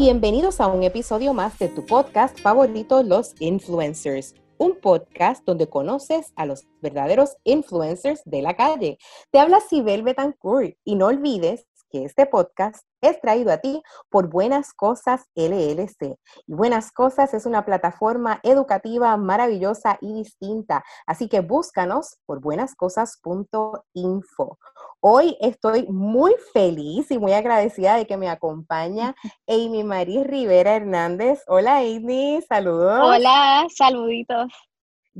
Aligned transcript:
bienvenidos 0.00 0.62
a 0.62 0.66
un 0.66 0.82
episodio 0.82 1.34
más 1.34 1.58
de 1.58 1.68
tu 1.68 1.84
podcast 1.84 2.40
favorito, 2.40 3.02
Los 3.02 3.34
Influencers, 3.38 4.34
un 4.56 4.80
podcast 4.80 5.44
donde 5.44 5.68
conoces 5.68 6.32
a 6.36 6.46
los 6.46 6.66
verdaderos 6.80 7.36
influencers 7.44 8.22
de 8.24 8.40
la 8.40 8.56
calle. 8.56 8.96
Te 9.30 9.38
habla 9.38 9.60
Sibel 9.60 10.02
Betancourt 10.02 10.74
y 10.84 10.94
no 10.94 11.08
olvides 11.08 11.66
que 11.90 12.04
este 12.04 12.26
podcast 12.26 12.84
es 13.00 13.20
traído 13.20 13.50
a 13.52 13.58
ti 13.58 13.82
por 14.08 14.28
Buenas 14.28 14.72
Cosas 14.72 15.26
LLC. 15.34 16.16
Y 16.46 16.54
Buenas 16.54 16.92
Cosas 16.92 17.34
es 17.34 17.44
una 17.46 17.64
plataforma 17.64 18.38
educativa 18.42 19.16
maravillosa 19.16 19.98
y 20.00 20.12
distinta, 20.14 20.84
así 21.06 21.28
que 21.28 21.40
búscanos 21.40 22.18
por 22.26 22.40
buenascosas.info. 22.40 24.58
Hoy 25.00 25.36
estoy 25.40 25.86
muy 25.88 26.34
feliz 26.52 27.10
y 27.10 27.18
muy 27.18 27.32
agradecida 27.32 27.96
de 27.96 28.06
que 28.06 28.16
me 28.16 28.28
acompaña 28.28 29.16
Amy 29.48 29.82
Marie 29.84 30.24
Rivera 30.24 30.76
Hernández. 30.76 31.42
Hola 31.46 31.78
Amy, 31.78 32.40
saludos. 32.48 33.00
Hola, 33.02 33.66
saluditos. 33.74 34.52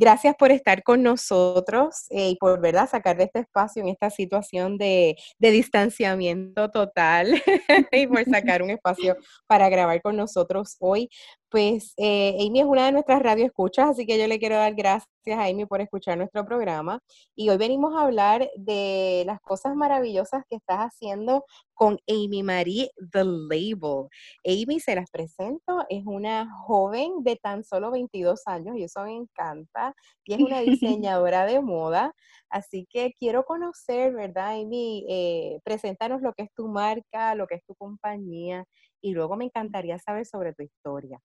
Gracias 0.00 0.34
por 0.34 0.50
estar 0.50 0.82
con 0.82 1.02
nosotros 1.02 2.06
eh, 2.09 2.30
y 2.30 2.36
por 2.36 2.59
verdad 2.59 2.88
sacar 2.88 3.18
de 3.18 3.24
este 3.24 3.40
espacio 3.40 3.82
en 3.82 3.90
esta 3.90 4.09
situación 4.09 4.78
de, 4.78 5.14
de 5.38 5.50
distanciamiento 5.50 6.70
total 6.70 7.34
y 7.93 8.06
por 8.06 8.24
sacar 8.24 8.62
un 8.62 8.71
espacio 8.71 9.18
para 9.46 9.68
grabar 9.68 10.01
con 10.01 10.16
nosotros 10.16 10.76
hoy. 10.80 11.10
Pues 11.51 11.95
eh, 11.96 12.37
Amy 12.46 12.60
es 12.60 12.66
una 12.66 12.87
de 12.87 12.93
nuestras 12.93 13.20
radioescuchas, 13.23 13.90
así 13.90 14.06
que 14.06 14.16
yo 14.16 14.29
le 14.29 14.38
quiero 14.38 14.54
dar 14.54 14.73
gracias 14.74 15.09
a 15.26 15.46
Amy 15.46 15.66
por 15.66 15.80
escuchar 15.80 16.16
nuestro 16.16 16.45
programa. 16.46 17.01
Y 17.34 17.48
hoy 17.48 17.56
venimos 17.56 17.93
a 17.96 18.02
hablar 18.04 18.48
de 18.56 19.24
las 19.26 19.40
cosas 19.40 19.74
maravillosas 19.74 20.45
que 20.48 20.54
estás 20.54 20.78
haciendo 20.78 21.45
con 21.74 21.98
Amy 22.09 22.45
Marie 22.45 22.90
The 23.10 23.24
Label. 23.24 24.06
Amy, 24.46 24.78
se 24.78 24.95
las 24.95 25.10
presento, 25.10 25.84
es 25.88 26.04
una 26.06 26.48
joven 26.66 27.24
de 27.24 27.34
tan 27.34 27.65
solo 27.65 27.90
22 27.90 28.43
años 28.46 28.76
y 28.76 28.84
eso 28.84 29.02
me 29.02 29.16
encanta. 29.16 29.93
Y 30.24 30.34
es 30.34 30.40
una 30.40 30.60
diseñadora 30.60 31.46
de 31.46 31.60
moda. 31.60 32.15
Así 32.48 32.87
que 32.88 33.12
quiero 33.18 33.45
conocer, 33.45 34.12
¿verdad, 34.15 34.52
Amy? 34.60 35.04
Eh, 35.09 35.59
preséntanos 35.65 36.23
lo 36.23 36.32
que 36.32 36.45
es 36.45 36.51
tu 36.54 36.68
marca, 36.68 37.34
lo 37.34 37.48
que 37.48 37.56
es 37.56 37.65
tu 37.65 37.74
compañía 37.74 38.65
y 39.01 39.12
luego 39.12 39.37
me 39.37 39.46
encantaría 39.46 39.98
saber 39.98 40.26
sobre 40.26 40.52
tu 40.54 40.62
historia. 40.62 41.21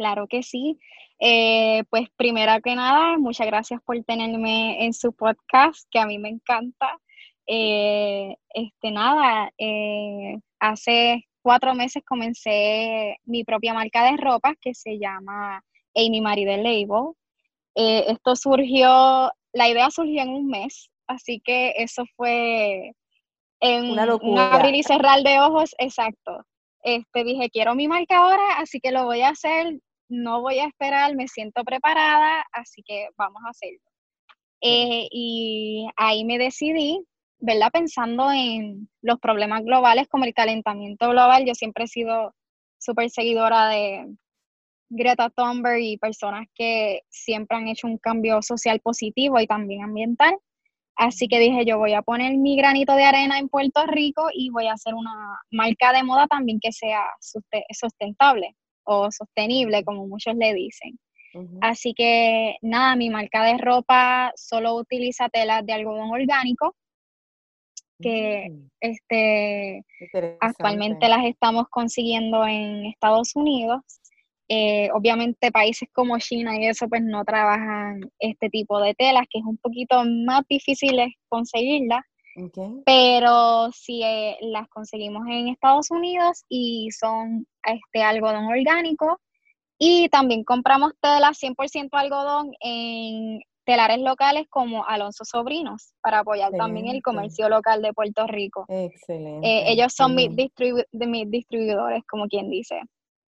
Claro 0.00 0.26
que 0.28 0.42
sí. 0.42 0.78
Eh, 1.18 1.84
pues 1.90 2.08
primero 2.16 2.58
que 2.62 2.74
nada, 2.74 3.18
muchas 3.18 3.46
gracias 3.46 3.82
por 3.82 4.02
tenerme 4.02 4.86
en 4.86 4.94
su 4.94 5.12
podcast, 5.12 5.86
que 5.90 5.98
a 5.98 6.06
mí 6.06 6.18
me 6.18 6.30
encanta. 6.30 6.98
Eh, 7.46 8.34
este 8.54 8.90
nada, 8.92 9.52
eh, 9.58 10.38
hace 10.58 11.28
cuatro 11.42 11.74
meses 11.74 12.02
comencé 12.02 13.18
mi 13.26 13.44
propia 13.44 13.74
marca 13.74 14.10
de 14.10 14.16
ropa 14.16 14.54
que 14.58 14.72
se 14.72 14.98
llama 14.98 15.62
Amy 15.94 16.22
Marie 16.22 16.46
The 16.46 16.56
Label. 16.56 17.12
esto 17.74 18.36
surgió, 18.36 19.30
la 19.52 19.68
idea 19.68 19.90
surgió 19.90 20.22
en 20.22 20.30
un 20.30 20.46
mes, 20.46 20.90
así 21.06 21.42
que 21.44 21.74
eso 21.76 22.04
fue 22.16 22.94
en 23.60 23.90
Una 23.90 24.14
un 24.14 24.38
abrir 24.38 24.76
y 24.76 24.82
cerrar 24.82 25.22
de 25.22 25.40
ojos, 25.40 25.74
exacto. 25.76 26.46
Este, 26.82 27.24
dije, 27.24 27.50
quiero 27.50 27.74
mi 27.74 27.86
marca 27.86 28.16
ahora, 28.16 28.54
así 28.56 28.80
que 28.80 28.92
lo 28.92 29.04
voy 29.04 29.20
a 29.20 29.28
hacer 29.28 29.78
no 30.10 30.42
voy 30.42 30.58
a 30.58 30.66
esperar, 30.66 31.14
me 31.16 31.28
siento 31.28 31.64
preparada, 31.64 32.44
así 32.52 32.82
que 32.82 33.08
vamos 33.16 33.42
a 33.46 33.50
hacerlo. 33.50 33.80
Eh, 34.60 35.08
y 35.10 35.88
ahí 35.96 36.24
me 36.24 36.36
decidí, 36.36 37.00
¿verdad? 37.38 37.70
Pensando 37.72 38.30
en 38.30 38.90
los 39.00 39.18
problemas 39.20 39.64
globales 39.64 40.08
como 40.08 40.24
el 40.24 40.34
calentamiento 40.34 41.08
global, 41.08 41.46
yo 41.46 41.54
siempre 41.54 41.84
he 41.84 41.88
sido 41.88 42.34
súper 42.78 43.08
seguidora 43.10 43.68
de 43.68 44.06
Greta 44.90 45.30
Thunberg 45.30 45.80
y 45.80 45.96
personas 45.98 46.46
que 46.54 47.02
siempre 47.08 47.56
han 47.56 47.68
hecho 47.68 47.86
un 47.86 47.98
cambio 47.98 48.42
social 48.42 48.80
positivo 48.80 49.40
y 49.40 49.46
también 49.46 49.84
ambiental. 49.84 50.36
Así 50.96 51.28
que 51.28 51.38
dije, 51.38 51.64
yo 51.64 51.78
voy 51.78 51.94
a 51.94 52.02
poner 52.02 52.36
mi 52.36 52.56
granito 52.56 52.94
de 52.94 53.04
arena 53.04 53.38
en 53.38 53.48
Puerto 53.48 53.86
Rico 53.86 54.28
y 54.34 54.50
voy 54.50 54.66
a 54.66 54.74
hacer 54.74 54.94
una 54.94 55.12
marca 55.50 55.92
de 55.92 56.02
moda 56.02 56.26
también 56.26 56.58
que 56.60 56.72
sea 56.72 57.04
sustentable 57.70 58.56
o 58.84 59.10
sostenible, 59.10 59.84
como 59.84 60.06
muchos 60.06 60.34
le 60.36 60.54
dicen. 60.54 60.98
Así 61.60 61.94
que 61.94 62.56
nada, 62.60 62.96
mi 62.96 63.08
marca 63.08 63.44
de 63.44 63.56
ropa 63.56 64.32
solo 64.34 64.74
utiliza 64.74 65.28
telas 65.28 65.64
de 65.64 65.72
algodón 65.72 66.10
orgánico, 66.10 66.74
que 68.00 68.48
mm. 68.50 68.68
este, 68.80 69.84
actualmente 70.40 71.08
las 71.08 71.24
estamos 71.24 71.66
consiguiendo 71.70 72.44
en 72.46 72.86
Estados 72.86 73.36
Unidos. 73.36 73.80
Eh, 74.52 74.90
obviamente 74.92 75.52
países 75.52 75.88
como 75.92 76.18
China 76.18 76.58
y 76.58 76.66
eso 76.66 76.88
pues 76.88 77.02
no 77.04 77.24
trabajan 77.24 78.00
este 78.18 78.48
tipo 78.48 78.80
de 78.80 78.94
telas, 78.94 79.26
que 79.30 79.38
es 79.38 79.44
un 79.44 79.58
poquito 79.58 80.02
más 80.04 80.42
difícil 80.48 80.98
conseguirlas. 81.28 82.02
Pero 82.84 83.70
si 83.72 84.02
eh, 84.02 84.36
las 84.40 84.66
conseguimos 84.68 85.22
en 85.28 85.48
Estados 85.48 85.90
Unidos 85.90 86.44
y 86.48 86.88
son 86.90 87.46
este 87.64 88.02
algodón 88.02 88.46
orgánico 88.46 89.20
y 89.78 90.08
también 90.10 90.44
compramos 90.44 90.92
tela 91.00 91.30
100% 91.30 91.88
algodón 91.92 92.52
en 92.60 93.40
telares 93.64 93.98
locales 93.98 94.46
como 94.50 94.84
Alonso 94.84 95.24
Sobrinos 95.24 95.94
para 96.02 96.20
apoyar 96.20 96.50
también 96.52 96.88
el 96.88 97.02
comercio 97.02 97.48
local 97.48 97.82
de 97.82 97.92
Puerto 97.92 98.26
Rico. 98.26 98.64
Excelente. 98.68 99.46
Eh, 99.46 99.72
ellos 99.72 99.92
son 99.94 100.14
mis, 100.14 100.34
de 100.34 101.06
mis 101.06 101.30
distribuidores, 101.30 102.02
como 102.06 102.26
quien 102.26 102.50
dice. 102.50 102.80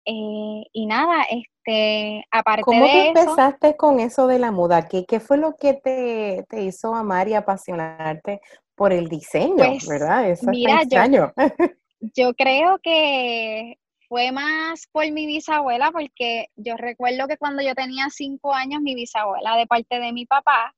Eh, 0.06 0.64
y 0.72 0.86
nada, 0.86 1.24
este, 1.30 2.24
aparte 2.30 2.62
¿Cómo 2.62 2.84
de 2.84 3.08
empezaste 3.08 3.76
con 3.76 4.00
eso 4.00 4.26
de 4.26 4.38
la 4.38 4.50
moda? 4.50 4.86
¿Qué, 4.86 5.06
qué 5.06 5.18
fue 5.18 5.38
lo 5.38 5.54
que 5.56 5.74
te, 5.74 6.44
te, 6.48 6.62
hizo 6.62 6.94
amar 6.94 7.28
y 7.28 7.34
apasionarte 7.34 8.40
por 8.74 8.92
el 8.92 9.08
diseño, 9.08 9.54
pues, 9.56 9.88
¿verdad? 9.88 10.28
Eso 10.28 10.50
mira, 10.50 10.82
es 10.82 10.88
Yo, 10.90 11.32
yo 12.00 12.34
creo 12.34 12.78
que 12.82 13.78
fue 14.14 14.30
más 14.30 14.86
por 14.92 15.10
mi 15.10 15.26
bisabuela, 15.26 15.90
porque 15.90 16.46
yo 16.54 16.76
recuerdo 16.76 17.26
que 17.26 17.36
cuando 17.36 17.64
yo 17.64 17.74
tenía 17.74 18.10
cinco 18.10 18.54
años, 18.54 18.80
mi 18.80 18.94
bisabuela, 18.94 19.56
de 19.56 19.66
parte 19.66 19.98
de 19.98 20.12
mi 20.12 20.24
papá, 20.24 20.72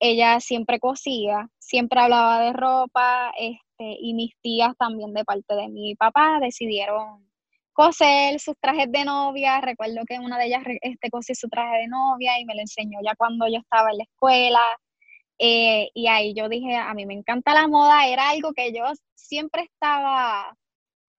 ella 0.00 0.40
siempre 0.40 0.80
cosía, 0.80 1.50
siempre 1.58 2.00
hablaba 2.00 2.40
de 2.40 2.54
ropa, 2.54 3.30
este, 3.38 3.98
y 4.00 4.14
mis 4.14 4.32
tías 4.40 4.74
también 4.78 5.12
de 5.12 5.22
parte 5.22 5.54
de 5.54 5.68
mi 5.68 5.96
papá 5.96 6.38
decidieron 6.40 7.28
coser 7.74 8.40
sus 8.40 8.54
trajes 8.58 8.90
de 8.90 9.04
novia. 9.04 9.60
Recuerdo 9.60 10.00
que 10.06 10.18
una 10.18 10.38
de 10.38 10.46
ellas 10.46 10.62
este, 10.80 11.10
cosió 11.10 11.34
su 11.34 11.50
traje 11.50 11.82
de 11.82 11.88
novia 11.88 12.40
y 12.40 12.46
me 12.46 12.54
lo 12.54 12.62
enseñó 12.62 13.00
ya 13.04 13.14
cuando 13.16 13.46
yo 13.48 13.58
estaba 13.58 13.90
en 13.90 13.98
la 13.98 14.04
escuela. 14.04 14.62
Eh, 15.38 15.90
y 15.92 16.06
ahí 16.06 16.32
yo 16.34 16.48
dije, 16.48 16.74
a 16.74 16.94
mí 16.94 17.04
me 17.04 17.14
encanta 17.14 17.52
la 17.52 17.68
moda, 17.68 18.06
era 18.08 18.30
algo 18.30 18.54
que 18.54 18.72
yo 18.72 18.84
siempre 19.14 19.64
estaba, 19.64 20.56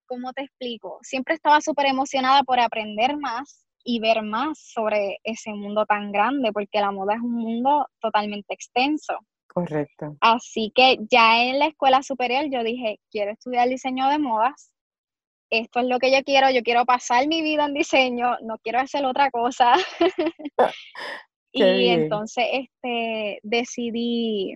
¿cómo 0.09 0.33
te 0.33 0.41
explico? 0.41 0.97
Siempre 1.03 1.35
estaba 1.35 1.61
súper 1.61 1.85
emocionada 1.85 2.43
por 2.43 2.59
aprender 2.59 3.15
más 3.15 3.65
y 3.83 3.99
ver 3.99 4.23
más 4.23 4.59
sobre 4.59 5.19
ese 5.23 5.53
mundo 5.53 5.85
tan 5.85 6.11
grande, 6.11 6.51
porque 6.51 6.81
la 6.81 6.91
moda 6.91 7.13
es 7.13 7.21
un 7.21 7.33
mundo 7.33 7.87
totalmente 8.01 8.53
extenso. 8.53 9.13
Correcto. 9.47 10.17
Así 10.19 10.71
que 10.75 10.97
ya 11.09 11.43
en 11.43 11.59
la 11.59 11.67
escuela 11.67 12.03
superior 12.03 12.45
yo 12.51 12.63
dije, 12.63 12.99
quiero 13.09 13.31
estudiar 13.31 13.69
diseño 13.69 14.09
de 14.09 14.19
modas, 14.19 14.71
esto 15.51 15.79
es 15.79 15.85
lo 15.85 15.99
que 15.99 16.11
yo 16.11 16.23
quiero, 16.23 16.51
yo 16.51 16.61
quiero 16.61 16.85
pasar 16.85 17.27
mi 17.27 17.41
vida 17.41 17.65
en 17.65 17.73
diseño, 17.73 18.37
no 18.41 18.57
quiero 18.59 18.79
hacer 18.79 19.05
otra 19.05 19.31
cosa. 19.31 19.73
y 21.51 21.87
entonces 21.87 22.45
este 22.51 23.39
decidí, 23.43 24.55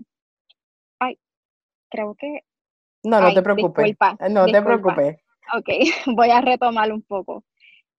ay, 1.00 1.18
creo 1.90 2.16
que... 2.16 2.42
No, 3.04 3.20
no 3.20 3.34
te 3.34 3.42
preocupes. 3.42 3.96
no 4.30 4.46
te 4.46 4.62
preocupes. 4.62 5.18
Ok, 5.56 5.68
voy 6.18 6.30
a 6.30 6.42
retomar 6.42 6.92
un 6.92 7.02
poco. 7.02 7.44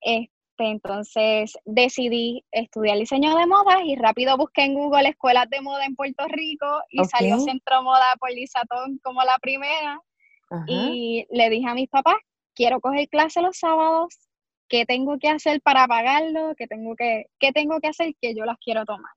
Este, 0.00 0.30
entonces 0.58 1.58
decidí 1.64 2.44
estudiar 2.52 2.98
diseño 2.98 3.36
de 3.36 3.46
modas 3.46 3.80
y 3.84 3.96
rápido 3.96 4.36
busqué 4.36 4.64
en 4.64 4.74
Google 4.74 5.08
escuelas 5.08 5.48
de 5.50 5.60
moda 5.60 5.84
en 5.84 5.96
Puerto 5.96 6.26
Rico 6.28 6.66
y 6.90 7.04
salió 7.04 7.38
Centro 7.40 7.82
Moda 7.82 8.14
por 8.18 8.30
Lisatón 8.30 8.98
como 9.02 9.22
la 9.22 9.36
primera. 9.40 10.00
Y 10.68 11.26
le 11.30 11.50
dije 11.50 11.68
a 11.68 11.74
mis 11.74 11.88
papás, 11.88 12.14
quiero 12.54 12.80
coger 12.80 13.08
clase 13.08 13.42
los 13.42 13.58
sábados, 13.58 14.14
qué 14.68 14.86
tengo 14.86 15.18
que 15.18 15.28
hacer 15.28 15.60
para 15.62 15.88
pagarlo, 15.88 16.54
qué 16.56 16.68
tengo 16.68 16.94
que, 16.94 17.26
qué 17.40 17.50
tengo 17.50 17.80
que 17.80 17.88
hacer 17.88 18.14
que 18.20 18.36
yo 18.36 18.44
las 18.44 18.58
quiero 18.58 18.84
tomar. 18.84 19.10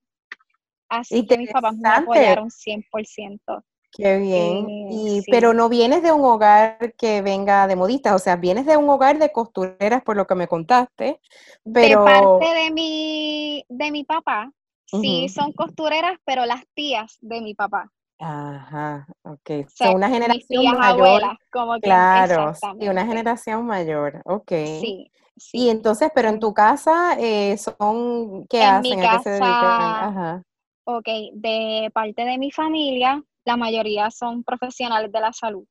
Así 0.90 1.28
que 1.28 1.38
mis 1.38 1.52
papás 1.52 1.76
me 1.76 1.90
apoyaron 1.90 2.50
100%. 2.50 3.64
Qué 3.98 4.20
bien. 4.20 4.70
Eh, 4.70 4.88
y, 4.92 5.22
Pero 5.32 5.56
no 5.56 5.70
vienes 5.70 6.04
de 6.04 6.12
un 6.12 6.24
hogar 6.24 6.94
que 7.00 7.24
venga 7.24 7.66
de 7.66 7.76
modistas, 7.76 8.14
o 8.14 8.20
sea, 8.20 8.36
vienes 8.36 8.68
de 8.68 8.78
un 8.78 8.88
hogar 8.88 9.18
de 9.18 9.32
costureras 9.32 10.04
por 10.04 10.16
lo 10.16 10.28
que 10.28 10.36
me 10.36 10.48
contaste. 10.48 11.20
Pero... 11.64 12.06
De 12.06 12.12
parte 12.12 12.54
de 12.54 12.72
mi, 12.72 13.66
de 13.68 13.92
mi 13.92 14.04
papá, 14.04 14.52
sí, 14.86 15.28
son 15.30 15.52
costureras, 15.52 16.20
pero 16.26 16.46
las 16.46 16.64
tías 16.76 17.18
de 17.22 17.42
mi 17.42 17.56
papá. 17.56 17.92
Ajá, 18.20 19.08
ok. 19.24 19.66
O 19.80 19.92
una 19.96 20.10
generación 20.10 20.78
mayor. 20.78 21.22
como 21.52 21.74
que, 21.74 21.82
claro, 21.82 22.54
y 22.80 22.90
una 22.90 23.06
generación 23.06 23.66
mayor, 23.66 24.22
ok. 24.26 24.52
Sí, 24.80 25.12
sí. 25.38 25.58
Y 25.58 25.70
entonces, 25.70 26.12
pero 26.14 26.30
en 26.30 26.40
tu 26.40 26.54
casa 26.54 27.16
eh, 27.20 27.58
son, 27.58 28.46
¿qué 28.48 28.64
hacen? 28.64 29.04
¿A 29.04 29.18
qué 29.18 29.24
se 29.24 29.30
dedican? 29.32 29.50
Ajá. 29.50 30.44
Ok, 30.84 31.08
de 31.34 31.92
parte 31.94 32.24
de 32.26 32.38
mi 32.38 32.50
familia, 32.52 33.24
la 33.48 33.56
mayoría 33.56 34.12
son 34.12 34.44
profesionales 34.44 35.10
de 35.12 35.20
la 35.22 35.32
salud. 35.32 35.66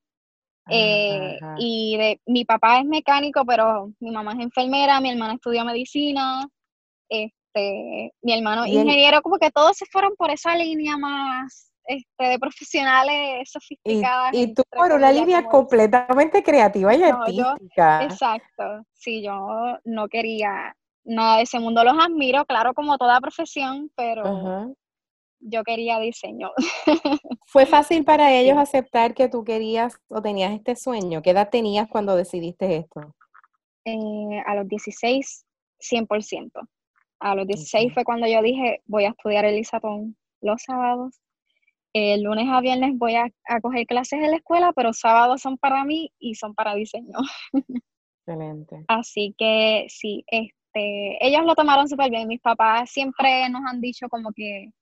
Eh, 0.68 1.38
y 1.58 1.96
de, 1.96 2.20
mi 2.26 2.44
papá 2.44 2.80
es 2.80 2.86
mecánico, 2.86 3.44
pero 3.44 3.92
mi 4.00 4.10
mamá 4.10 4.32
es 4.32 4.40
enfermera, 4.40 5.00
mi 5.00 5.10
hermana 5.10 5.34
estudia 5.34 5.62
medicina, 5.62 6.48
este, 7.08 8.12
mi 8.22 8.32
hermano 8.32 8.64
es 8.64 8.72
ingeniero, 8.72 9.22
como 9.22 9.38
que 9.38 9.50
todos 9.50 9.76
se 9.76 9.86
fueron 9.86 10.16
por 10.16 10.30
esa 10.30 10.56
línea 10.56 10.96
más 10.96 11.70
este, 11.84 12.24
de 12.24 12.38
profesionales 12.38 13.48
sofisticadas. 13.48 14.32
Y, 14.32 14.54
tú 14.54 14.62
por 14.70 14.90
una 14.90 15.12
línea 15.12 15.44
completamente 15.44 16.42
creativa 16.42 16.96
y 16.96 17.02
artística. 17.04 18.02
exacto, 18.02 18.84
sí, 18.94 19.22
yo 19.22 19.78
no 19.84 20.08
quería 20.08 20.74
nada 21.04 21.36
de 21.36 21.42
ese 21.44 21.60
mundo, 21.60 21.84
los 21.84 21.94
admiro, 21.96 22.44
claro, 22.46 22.74
como 22.74 22.98
toda 22.98 23.20
profesión, 23.20 23.88
pero 23.94 24.74
yo 25.40 25.62
quería 25.64 25.98
diseño. 25.98 26.50
¿Fue 27.46 27.66
fácil 27.66 28.04
para 28.04 28.32
ellos 28.32 28.56
aceptar 28.58 29.14
que 29.14 29.28
tú 29.28 29.44
querías 29.44 29.98
o 30.08 30.20
tenías 30.22 30.52
este 30.52 30.76
sueño? 30.76 31.22
¿Qué 31.22 31.30
edad 31.30 31.50
tenías 31.50 31.88
cuando 31.88 32.16
decidiste 32.16 32.76
esto? 32.76 33.14
Eh, 33.84 34.42
a 34.46 34.54
los 34.54 34.68
16, 34.68 35.44
100%. 35.78 36.50
A 37.20 37.34
los 37.34 37.46
16 37.46 37.94
fue 37.94 38.04
cuando 38.04 38.26
yo 38.26 38.42
dije, 38.42 38.82
voy 38.86 39.04
a 39.04 39.10
estudiar 39.10 39.44
el 39.44 39.58
ISATON 39.58 40.16
los 40.40 40.62
sábados. 40.62 41.20
El 41.92 42.24
lunes 42.24 42.46
a 42.50 42.60
viernes 42.60 42.92
voy 42.96 43.14
a, 43.14 43.28
a 43.44 43.60
coger 43.60 43.86
clases 43.86 44.20
en 44.22 44.30
la 44.30 44.36
escuela, 44.36 44.72
pero 44.74 44.92
sábados 44.92 45.40
son 45.40 45.56
para 45.56 45.84
mí 45.84 46.12
y 46.18 46.34
son 46.34 46.54
para 46.54 46.74
diseño. 46.74 47.18
Excelente. 48.26 48.84
Así 48.88 49.34
que 49.38 49.86
sí, 49.88 50.24
este, 50.26 51.24
ellos 51.26 51.44
lo 51.46 51.54
tomaron 51.54 51.88
súper 51.88 52.10
bien. 52.10 52.28
Mis 52.28 52.40
papás 52.40 52.90
siempre 52.90 53.48
nos 53.48 53.62
han 53.66 53.80
dicho 53.80 54.08
como 54.08 54.32
que 54.32 54.72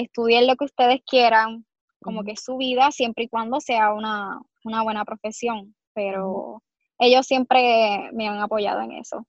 estudien 0.00 0.46
lo 0.46 0.56
que 0.56 0.66
ustedes 0.66 1.00
quieran, 1.06 1.64
como 2.00 2.22
que 2.22 2.36
su 2.36 2.56
vida, 2.56 2.90
siempre 2.92 3.24
y 3.24 3.28
cuando 3.28 3.60
sea 3.60 3.92
una, 3.92 4.40
buena 4.62 5.04
profesión, 5.04 5.74
pero 5.94 6.62
ellos 6.98 7.26
siempre 7.26 8.10
me 8.12 8.28
han 8.28 8.38
apoyado 8.40 8.82
en 8.82 8.92
eso. 8.92 9.26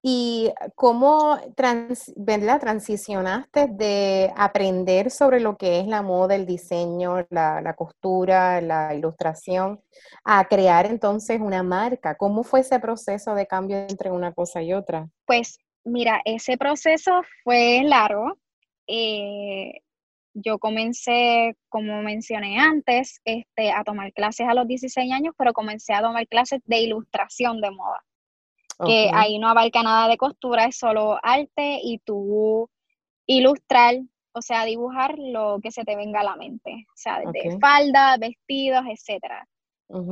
¿Y 0.00 0.52
cómo 0.76 1.38
trans, 1.56 2.12
transicionaste 2.60 3.66
de 3.66 4.32
aprender 4.36 5.10
sobre 5.10 5.40
lo 5.40 5.56
que 5.56 5.80
es 5.80 5.88
la 5.88 6.02
moda, 6.02 6.36
el 6.36 6.46
diseño, 6.46 7.26
la, 7.30 7.60
la, 7.60 7.74
costura, 7.74 8.60
la 8.60 8.94
ilustración, 8.94 9.82
a 10.24 10.46
crear 10.46 10.86
entonces 10.86 11.40
una 11.40 11.64
marca? 11.64 12.16
¿Cómo 12.16 12.44
fue 12.44 12.60
ese 12.60 12.78
proceso 12.78 13.34
de 13.34 13.48
cambio 13.48 13.76
entre 13.76 14.12
una 14.12 14.32
cosa 14.32 14.62
y 14.62 14.72
otra? 14.72 15.08
Pues 15.26 15.58
mira, 15.84 16.20
ese 16.24 16.56
proceso 16.56 17.22
fue 17.42 17.82
largo. 17.82 18.38
Eh, 18.88 19.80
yo 20.34 20.58
comencé, 20.58 21.56
como 21.68 22.02
mencioné 22.02 22.58
antes, 22.58 23.20
este, 23.24 23.70
a 23.70 23.84
tomar 23.84 24.12
clases 24.12 24.48
a 24.48 24.54
los 24.54 24.66
16 24.66 25.12
años, 25.12 25.34
pero 25.36 25.52
comencé 25.52 25.94
a 25.94 26.02
tomar 26.02 26.26
clases 26.26 26.60
de 26.64 26.80
ilustración 26.80 27.60
de 27.60 27.70
moda. 27.70 28.04
Que 28.84 29.10
ahí 29.12 29.40
no 29.40 29.48
abarca 29.48 29.82
nada 29.82 30.06
de 30.08 30.16
costura, 30.16 30.66
es 30.66 30.78
solo 30.78 31.18
arte 31.20 31.80
y 31.82 31.98
tú 31.98 32.70
ilustrar, 33.26 33.96
o 34.32 34.40
sea, 34.40 34.64
dibujar 34.64 35.16
lo 35.18 35.58
que 35.60 35.72
se 35.72 35.82
te 35.82 35.96
venga 35.96 36.20
a 36.20 36.24
la 36.24 36.36
mente. 36.36 36.86
O 36.88 36.96
sea, 36.96 37.20
desde 37.20 37.58
faldas, 37.58 38.20
vestidos, 38.20 38.84
etcétera. 38.88 39.48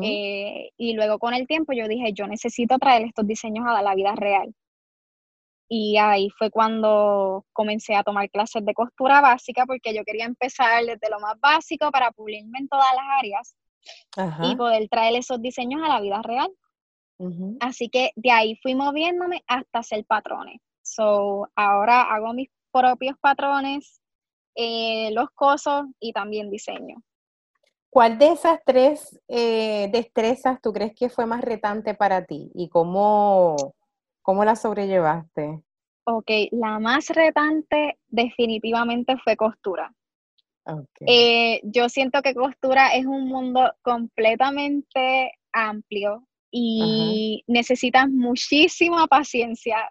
Eh, 0.02 0.70
y 0.76 0.94
luego 0.94 1.18
con 1.18 1.34
el 1.34 1.46
tiempo 1.46 1.72
yo 1.74 1.86
dije, 1.86 2.12
yo 2.12 2.26
necesito 2.26 2.78
traer 2.78 3.04
estos 3.04 3.26
diseños 3.26 3.66
a 3.68 3.82
la 3.82 3.94
vida 3.94 4.16
real. 4.16 4.52
Y 5.68 5.96
ahí 5.96 6.28
fue 6.30 6.50
cuando 6.50 7.44
comencé 7.52 7.94
a 7.96 8.04
tomar 8.04 8.30
clases 8.30 8.64
de 8.64 8.74
costura 8.74 9.20
básica 9.20 9.66
porque 9.66 9.94
yo 9.94 10.04
quería 10.04 10.24
empezar 10.24 10.84
desde 10.84 11.10
lo 11.10 11.18
más 11.18 11.38
básico 11.40 11.90
para 11.90 12.12
pulirme 12.12 12.60
en 12.60 12.68
todas 12.68 12.92
las 12.94 13.04
áreas 13.18 13.56
y 14.50 14.56
poder 14.56 14.88
traer 14.88 15.16
esos 15.16 15.40
diseños 15.40 15.82
a 15.82 15.88
la 15.88 16.00
vida 16.00 16.22
real. 16.22 16.50
Así 17.60 17.88
que 17.88 18.10
de 18.14 18.30
ahí 18.30 18.58
fui 18.62 18.74
moviéndome 18.74 19.42
hasta 19.46 19.78
hacer 19.78 20.04
patrones. 20.04 20.60
So, 20.82 21.48
ahora 21.56 22.02
hago 22.02 22.32
mis 22.32 22.48
propios 22.70 23.16
patrones, 23.18 24.00
eh, 24.54 25.10
los 25.12 25.30
cosos 25.30 25.86
y 25.98 26.12
también 26.12 26.50
diseño. 26.50 26.96
¿Cuál 27.90 28.18
de 28.18 28.32
esas 28.32 28.60
tres 28.64 29.18
eh, 29.28 29.88
destrezas 29.90 30.60
tú 30.60 30.72
crees 30.72 30.94
que 30.94 31.08
fue 31.08 31.24
más 31.24 31.40
retante 31.40 31.94
para 31.94 32.24
ti 32.24 32.50
y 32.54 32.68
cómo, 32.68 33.56
¿Cómo 34.26 34.44
la 34.44 34.56
sobrellevaste? 34.56 35.62
Ok, 36.02 36.28
la 36.50 36.80
más 36.80 37.10
retante 37.10 37.96
definitivamente 38.08 39.16
fue 39.18 39.36
costura. 39.36 39.94
Eh, 41.06 41.60
yo 41.62 41.88
siento 41.88 42.20
que 42.22 42.34
costura 42.34 42.88
es 42.88 43.06
un 43.06 43.28
mundo 43.28 43.72
completamente 43.82 45.30
amplio 45.52 46.26
y 46.50 47.44
necesitas 47.46 48.08
muchísima 48.08 49.06
paciencia. 49.06 49.88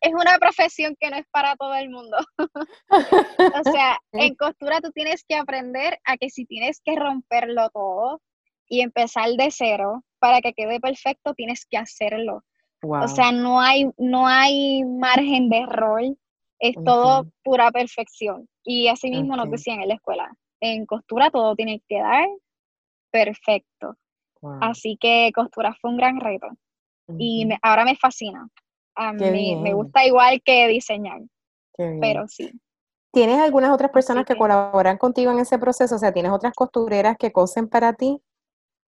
Es, 0.00 0.12
una 0.12 0.38
profesión 0.38 0.94
que 1.00 1.10
no 1.10 1.16
es 1.16 1.26
para 1.32 1.56
todo 1.56 1.74
el 1.74 1.90
mundo. 1.90 2.16
o 2.38 2.52
sea, 3.76 3.98
en 4.12 4.36
costura 4.36 4.80
tú 4.80 4.92
tienes 4.92 5.24
que 5.28 5.34
aprender 5.34 5.98
a 6.04 6.16
que 6.18 6.30
si 6.30 6.46
tienes 6.46 6.80
que 6.84 6.94
romperlo 6.94 7.68
todo 7.70 8.22
y 8.68 8.82
empezar 8.82 9.28
de 9.30 9.50
cero 9.50 10.04
para 10.20 10.40
que 10.40 10.52
quede 10.52 10.78
perfecto, 10.78 11.34
tienes 11.34 11.66
que 11.66 11.78
hacerlo. 11.78 12.44
O 12.86 13.08
sea, 13.08 13.32
no 13.32 13.60
hay, 13.60 13.90
no 13.98 14.26
hay 14.26 14.84
margen 14.84 15.48
de 15.48 15.58
error, 15.58 16.02
es 16.58 16.76
todo 16.84 17.26
pura 17.42 17.70
perfección. 17.70 18.48
Y 18.62 18.88
así 18.88 19.10
mismo 19.10 19.36
nos 19.36 19.50
decían 19.50 19.80
en 19.82 19.88
la 19.88 19.94
escuela, 19.94 20.34
en 20.60 20.86
costura 20.86 21.30
todo 21.30 21.54
tiene 21.54 21.80
que 21.80 21.96
quedar 21.96 22.26
perfecto. 23.10 23.96
Así 24.60 24.96
que 25.00 25.30
costura 25.34 25.74
fue 25.80 25.90
un 25.90 25.96
gran 25.96 26.20
reto. 26.20 26.48
Y 27.18 27.48
ahora 27.62 27.84
me 27.84 27.96
fascina. 27.96 28.48
A 28.94 29.12
mí 29.12 29.56
me 29.56 29.74
gusta 29.74 30.04
igual 30.06 30.42
que 30.42 30.68
diseñar. 30.68 31.20
Pero 31.76 32.28
sí. 32.28 32.50
¿Tienes 33.12 33.38
algunas 33.38 33.70
otras 33.70 33.90
personas 33.90 34.24
que, 34.24 34.36
colaboran 34.36 34.98
contigo 34.98 35.30
en 35.30 35.38
ese 35.38 35.58
proceso? 35.58 35.94
O 35.94 35.98
sea, 35.98 36.12
¿tienes 36.12 36.32
otras 36.32 36.52
costureras 36.52 37.16
que 37.16 37.30
cosen 37.30 37.68
para 37.68 37.92
ti? 37.92 38.20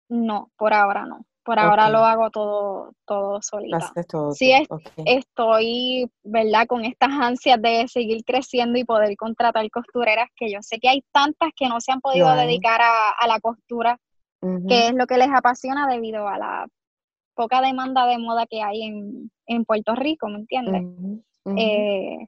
No, 0.09 0.51
por 0.57 0.73
ahora 0.73 1.05
no. 1.05 1.27
Por 1.45 1.59
ahora 1.59 1.91
lo 1.91 1.99
hago 1.99 2.31
todo, 2.31 2.95
todo 3.05 3.43
solita. 3.43 3.93
sí, 4.33 4.53
estoy, 5.05 6.11
¿verdad? 6.23 6.67
Con 6.67 6.85
estas 6.87 7.11
ansias 7.11 7.61
de 7.61 7.87
seguir 7.87 8.25
creciendo 8.25 8.79
y 8.79 8.85
poder 8.85 9.15
contratar 9.17 9.69
costureras, 9.71 10.31
que 10.37 10.51
yo 10.51 10.61
sé 10.63 10.79
que 10.79 10.89
hay 10.89 11.05
tantas 11.13 11.51
que 11.55 11.69
no 11.69 11.81
se 11.83 11.93
han 11.93 12.01
podido 12.01 12.35
dedicar 12.35 12.81
a, 12.81 13.27
la 13.27 13.41
costura, 13.41 13.99
que 14.41 14.89
es 14.89 14.95
lo 14.95 15.07
que 15.07 15.19
les 15.19 15.29
apasiona 15.31 15.87
debido 15.87 16.27
a 16.27 16.39
la 16.39 16.67
poca 17.35 17.61
demanda 17.61 18.07
de 18.07 18.19
moda 18.19 18.47
que 18.47 18.63
hay 18.63 18.83
en, 19.47 19.65
Puerto 19.67 19.95
Rico, 19.95 20.29
¿me 20.29 20.39
entiendes? 20.39 20.83
Eh, 21.59 22.27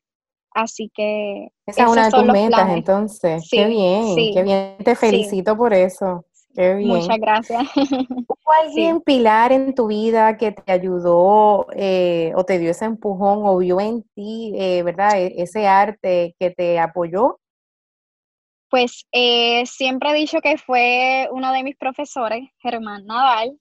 así 0.53 0.91
que... 0.95 1.49
Esa 1.65 1.85
es 1.85 1.89
una 1.89 2.05
de 2.07 2.11
tus 2.11 2.27
metas, 2.27 2.69
entonces. 2.69 3.49
qué 3.51 3.67
bien, 3.67 4.15
qué 4.35 4.43
bien. 4.43 4.77
Te 4.85 4.95
felicito 4.95 5.57
por 5.57 5.73
eso. 5.73 6.27
Muchas 6.57 7.19
gracias. 7.19 7.63
¿Hubo 8.29 8.53
alguien 8.63 9.01
pilar 9.03 9.53
en 9.53 9.75
tu 9.75 9.89
vida 9.89 10.37
que 10.39 10.53
te 10.53 10.73
ayudó 10.73 11.67
eh, 11.75 12.33
o 12.35 12.45
te 12.45 12.59
dio 12.59 12.71
ese 12.71 12.87
empujón 12.87 13.41
o 13.45 13.59
vio 13.59 13.81
en 13.81 14.03
ti, 14.15 14.53
eh, 14.57 14.83
¿verdad? 14.83 15.21
E-, 15.21 15.35
ese 15.43 15.67
arte 15.67 16.35
que 16.39 16.51
te 16.51 16.79
apoyó. 16.79 17.39
Pues 18.71 19.07
eh, 19.13 19.65
siempre 19.67 20.11
he 20.11 20.15
dicho 20.15 20.41
que 20.41 20.57
fue 20.57 21.29
uno 21.31 21.53
de 21.53 21.63
mis 21.63 21.77
profesores, 21.77 22.49
Germán 22.59 23.07
Nadal, 23.07 23.59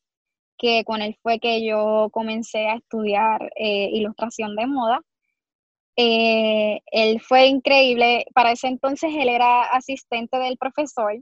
que 0.58 0.84
con 0.86 1.02
él 1.02 1.18
fue 1.22 1.40
que 1.40 1.66
yo 1.66 2.10
comencé 2.12 2.68
a 2.68 2.76
estudiar 2.76 3.52
ilustración 3.58 4.56
de 4.56 4.68
moda. 4.68 5.02
él 5.96 7.22
fue 7.22 7.48
increíble, 7.48 8.26
para 8.34 8.54
ese 8.54 8.68
entonces 8.68 9.12
él 9.16 9.30
era 9.30 9.64
asistente 9.64 10.38
del 10.40 10.58
profesor 10.58 11.22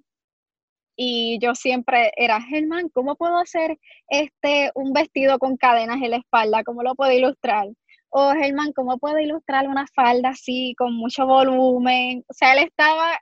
y 0.96 1.40
yo 1.40 1.56
siempre 1.56 2.12
era, 2.16 2.42
Germán, 2.42 2.90
¿cómo 2.90 3.16
puedo 3.16 3.38
hacer 3.38 3.78
este 4.10 4.72
un 4.76 4.94
vestido 4.94 5.40
con 5.40 5.58
cadenas 5.58 6.02
en 6.02 6.12
la 6.12 6.18
espalda? 6.18 6.64
¿Cómo 6.64 6.84
lo 6.84 6.96
puedo 6.96 7.12
ilustrar? 7.12 7.68
O 8.10 8.32
Germán, 8.34 8.74
¿cómo 8.74 9.00
puedo 9.00 9.18
ilustrar 9.20 9.68
una 9.68 9.88
falda 9.88 10.30
así 10.30 10.76
con 10.78 10.94
mucho 10.94 11.26
volumen? 11.26 12.24
O 12.28 12.34
sea, 12.34 12.54
él 12.54 12.60
estaba, 12.60 13.20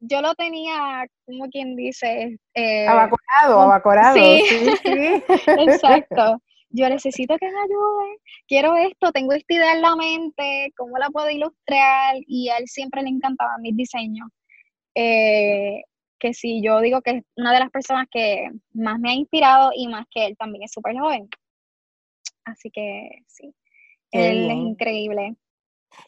yo 0.00 0.22
lo 0.22 0.34
tenía, 0.34 1.06
como 1.26 1.46
quien 1.50 1.76
dice, 1.76 2.38
eh, 2.54 2.86
abacorado, 2.86 3.60
abacorado. 3.60 4.16
Sí, 4.16 4.42
sí, 4.48 4.70
sí. 4.82 5.22
exacto. 5.58 6.40
Yo 6.70 6.86
necesito 6.90 7.34
que 7.38 7.46
me 7.46 7.60
ayude, 7.60 8.18
quiero 8.46 8.76
esto, 8.76 9.10
tengo 9.10 9.32
esta 9.32 9.54
idea 9.54 9.72
en 9.72 9.80
la 9.80 9.96
mente, 9.96 10.70
¿cómo 10.76 10.98
la 10.98 11.08
puedo 11.08 11.30
ilustrar? 11.30 12.16
Y 12.26 12.50
a 12.50 12.58
él 12.58 12.64
siempre 12.66 13.00
le 13.00 13.08
encantaban 13.08 13.62
mis 13.62 13.74
diseños. 13.74 14.28
eh, 14.94 15.82
que 16.18 16.34
sí, 16.34 16.60
yo 16.62 16.80
digo 16.80 17.00
que 17.02 17.10
es 17.10 17.24
una 17.36 17.52
de 17.52 17.60
las 17.60 17.70
personas 17.70 18.06
que 18.10 18.48
más 18.72 18.98
me 18.98 19.10
ha 19.10 19.14
inspirado 19.14 19.70
y 19.74 19.88
más 19.88 20.06
que 20.10 20.26
él 20.26 20.36
también 20.36 20.64
es 20.64 20.72
súper 20.72 20.98
joven. 20.98 21.28
Así 22.44 22.70
que 22.70 23.22
sí, 23.26 23.54
él 24.10 24.50
es 24.50 24.56
increíble. 24.56 25.36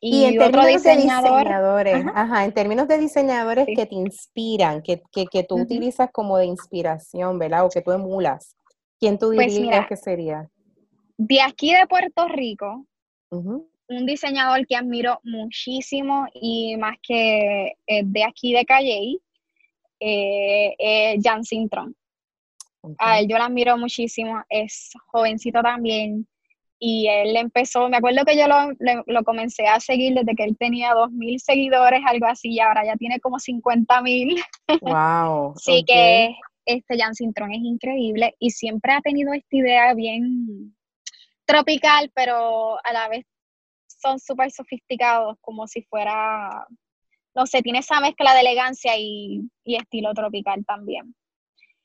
Y, 0.00 0.24
en 0.24 0.38
términos 0.38 0.66
de 0.66 0.72
diseñadores, 0.72 2.06
ajá. 2.14 2.44
en 2.44 2.52
términos 2.52 2.88
de 2.88 2.98
diseñadores 2.98 3.66
que 3.66 3.86
te 3.86 3.94
inspiran, 3.94 4.82
que, 4.82 5.02
que, 5.12 5.44
tú 5.44 5.56
utilizas 5.56 6.10
como 6.12 6.36
de 6.36 6.46
inspiración, 6.46 7.38
¿verdad? 7.38 7.64
O 7.64 7.70
que 7.70 7.80
tú 7.80 7.92
emulas, 7.92 8.56
¿quién 8.98 9.18
tú 9.18 9.32
pues 9.34 9.54
dirías 9.54 9.86
que 9.86 9.96
sería? 9.96 10.48
De 11.16 11.40
aquí 11.40 11.74
de 11.74 11.86
Puerto 11.86 12.28
Rico, 12.28 12.86
un 13.30 14.06
diseñador 14.06 14.66
que 14.66 14.76
admiro 14.76 15.20
muchísimo 15.22 16.26
y 16.34 16.76
más 16.76 16.96
que 17.02 17.72
de 17.86 18.24
aquí 18.24 18.52
de 18.52 18.64
Calle, 18.64 19.18
eh, 20.00 20.74
eh, 20.78 21.18
Jan 21.22 21.44
Sintron. 21.44 21.94
A 22.98 23.20
él 23.20 23.28
yo 23.28 23.36
lo 23.36 23.44
admiro 23.44 23.76
muchísimo, 23.76 24.42
es 24.48 24.90
jovencito 25.06 25.60
también, 25.60 26.26
y 26.82 27.08
él 27.08 27.36
empezó, 27.36 27.90
me 27.90 27.98
acuerdo 27.98 28.24
que 28.24 28.38
yo 28.38 28.48
lo, 28.48 28.72
lo, 29.06 29.22
comencé 29.22 29.66
a 29.66 29.78
seguir 29.80 30.14
desde 30.14 30.34
que 30.34 30.44
él 30.44 30.56
tenía 30.58 30.94
2.000 30.94 31.38
seguidores, 31.38 32.00
algo 32.06 32.26
así, 32.26 32.52
y 32.52 32.60
ahora 32.60 32.86
ya 32.86 32.96
tiene 32.96 33.20
como 33.20 33.36
50.000. 33.36 34.42
Wow. 34.80 35.52
Así 35.56 35.84
que 35.84 36.34
este 36.64 36.98
Jan 36.98 37.14
Sintron 37.14 37.52
es 37.52 37.60
increíble 37.62 38.34
y 38.38 38.50
siempre 38.50 38.92
ha 38.92 39.00
tenido 39.02 39.34
esta 39.34 39.56
idea 39.56 39.92
bien 39.92 40.74
tropical, 41.44 42.10
pero 42.14 42.78
a 42.82 42.92
la 42.94 43.08
vez 43.08 43.26
son 43.86 44.18
súper 44.18 44.50
sofisticados, 44.50 45.36
como 45.42 45.66
si 45.66 45.82
fuera, 45.82 46.66
no 47.34 47.46
sé, 47.46 47.62
tiene 47.62 47.80
esa 47.80 48.00
mezcla 48.00 48.34
de 48.34 48.40
elegancia 48.40 48.92
y, 48.96 49.48
estilo 49.64 50.12
tropical 50.14 50.64
también. 50.66 51.14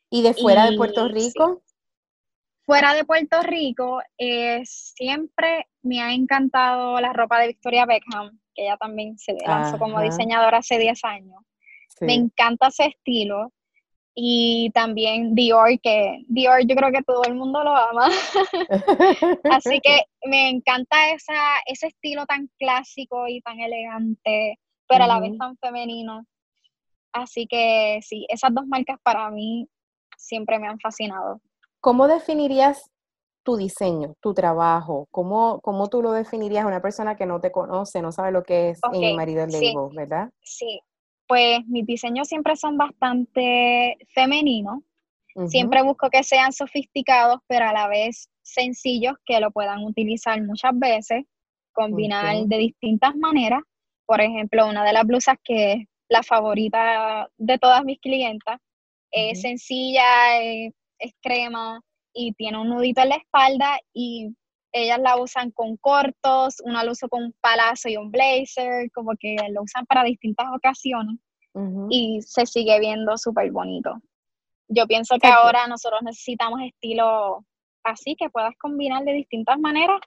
¿Y 0.09 0.23
de 0.23 0.33
fuera 0.33 0.69
de 0.69 0.77
Puerto 0.77 1.07
Rico? 1.07 1.61
Fuera 2.65 2.93
de 2.95 3.05
Puerto 3.05 3.41
Rico, 3.43 4.01
eh, 4.17 4.61
siempre 4.65 5.67
me 5.83 6.01
ha 6.01 6.13
encantado 6.13 6.99
la 6.99 7.13
ropa 7.13 7.39
de 7.39 7.47
Victoria 7.47 7.85
Beckham, 7.85 8.39
que 8.55 8.63
ella 8.63 8.77
también 8.77 9.19
se 9.19 9.33
lanzó 9.45 9.77
como 9.77 10.01
diseñadora 10.01 10.59
hace 10.59 10.79
10 10.79 11.03
años. 11.03 11.43
Me 12.01 12.13
encanta 12.13 12.67
ese 12.67 12.85
estilo. 12.85 13.51
Y 14.17 14.71
también 14.73 15.35
Dior, 15.35 15.77
que 15.81 16.23
Dior 16.29 16.65
yo 16.65 16.75
creo 16.75 16.89
que 16.89 17.03
todo 17.03 17.23
el 17.25 17.35
mundo 17.35 17.63
lo 17.63 17.75
ama. 17.75 18.07
Así 19.51 19.81
que 19.81 20.03
me 20.25 20.49
encanta 20.49 21.11
esa, 21.11 21.35
ese 21.65 21.87
estilo 21.87 22.25
tan 22.25 22.49
clásico 22.57 23.27
y 23.27 23.41
tan 23.41 23.59
elegante, 23.59 24.57
pero 24.87 25.03
a 25.03 25.07
la 25.07 25.19
vez 25.19 25.37
tan 25.37 25.57
femenino. 25.57 26.25
Así 27.11 27.47
que 27.47 27.99
sí, 28.01 28.25
esas 28.29 28.53
dos 28.53 28.67
marcas 28.67 28.99
para 29.01 29.29
mí 29.31 29.67
siempre 30.17 30.59
me 30.59 30.67
han 30.67 30.79
fascinado. 30.79 31.41
¿Cómo 31.79 32.07
definirías 32.07 32.91
tu 33.43 33.55
diseño, 33.55 34.15
tu 34.19 34.33
trabajo? 34.33 35.07
¿Cómo, 35.11 35.61
cómo 35.61 35.87
tú 35.87 36.01
lo 36.01 36.11
definirías 36.11 36.65
a 36.65 36.67
una 36.67 36.81
persona 36.81 37.15
que 37.15 37.25
no 37.25 37.39
te 37.39 37.51
conoce, 37.51 38.01
no 38.01 38.11
sabe 38.11 38.31
lo 38.31 38.43
que 38.43 38.71
es 38.71 38.81
en 38.91 39.15
Marido 39.15 39.45
Label, 39.45 39.95
verdad? 39.95 40.29
Sí, 40.41 40.81
pues 41.27 41.65
mis 41.67 41.85
diseños 41.85 42.27
siempre 42.27 42.55
son 42.55 42.77
bastante 42.77 43.97
femeninos. 44.13 44.79
Siempre 45.47 45.83
busco 45.83 46.09
que 46.09 46.23
sean 46.23 46.53
sofisticados, 46.53 47.41
pero 47.45 47.65
a 47.65 47.73
la 47.73 47.89
vez 47.89 48.29
sencillos, 48.41 49.15
que 49.25 49.41
lo 49.41 49.51
puedan 49.51 49.83
utilizar 49.83 50.41
muchas 50.41 50.71
veces, 50.79 51.25
combinar 51.73 52.37
de 52.45 52.57
distintas 52.57 53.17
maneras. 53.17 53.61
Por 54.05 54.21
ejemplo, 54.21 54.67
una 54.67 54.83
de 54.83 54.93
las 54.93 55.05
blusas 55.05 55.37
que 55.43 55.73
es 55.73 55.87
la 56.09 56.23
favorita 56.23 57.27
de 57.37 57.57
todas 57.57 57.83
mis 57.83 57.99
clientas, 57.99 58.59
es 59.11 59.41
sencilla, 59.41 60.39
es 60.41 60.73
es 60.99 61.13
crema 61.21 61.81
y 62.13 62.33
tiene 62.33 62.59
un 62.59 62.69
nudito 62.69 63.01
en 63.01 63.09
la 63.09 63.15
espalda 63.15 63.79
y 63.93 64.35
ellas 64.71 64.99
la 64.99 65.17
usan 65.17 65.51
con 65.51 65.77
cortos, 65.77 66.61
una 66.63 66.83
la 66.83 66.91
uso 66.91 67.07
con 67.07 67.23
un 67.23 67.35
palazo 67.39 67.87
y 67.87 67.97
un 67.97 68.11
blazer, 68.11 68.91
como 68.93 69.13
que 69.17 69.37
lo 69.51 69.63
usan 69.63 69.85
para 69.85 70.03
distintas 70.03 70.47
ocasiones 70.53 71.17
y 71.89 72.19
se 72.21 72.45
sigue 72.45 72.77
viendo 72.81 73.17
súper 73.17 73.49
bonito. 73.49 73.93
Yo 74.67 74.87
pienso 74.87 75.17
que 75.17 75.27
ahora 75.27 75.67
nosotros 75.67 76.01
necesitamos 76.03 76.59
estilo 76.61 77.45
así 77.83 78.15
que 78.15 78.29
puedas 78.29 78.53
combinar 78.59 79.05
de 79.05 79.13
distintas 79.13 79.57
maneras 79.59 80.01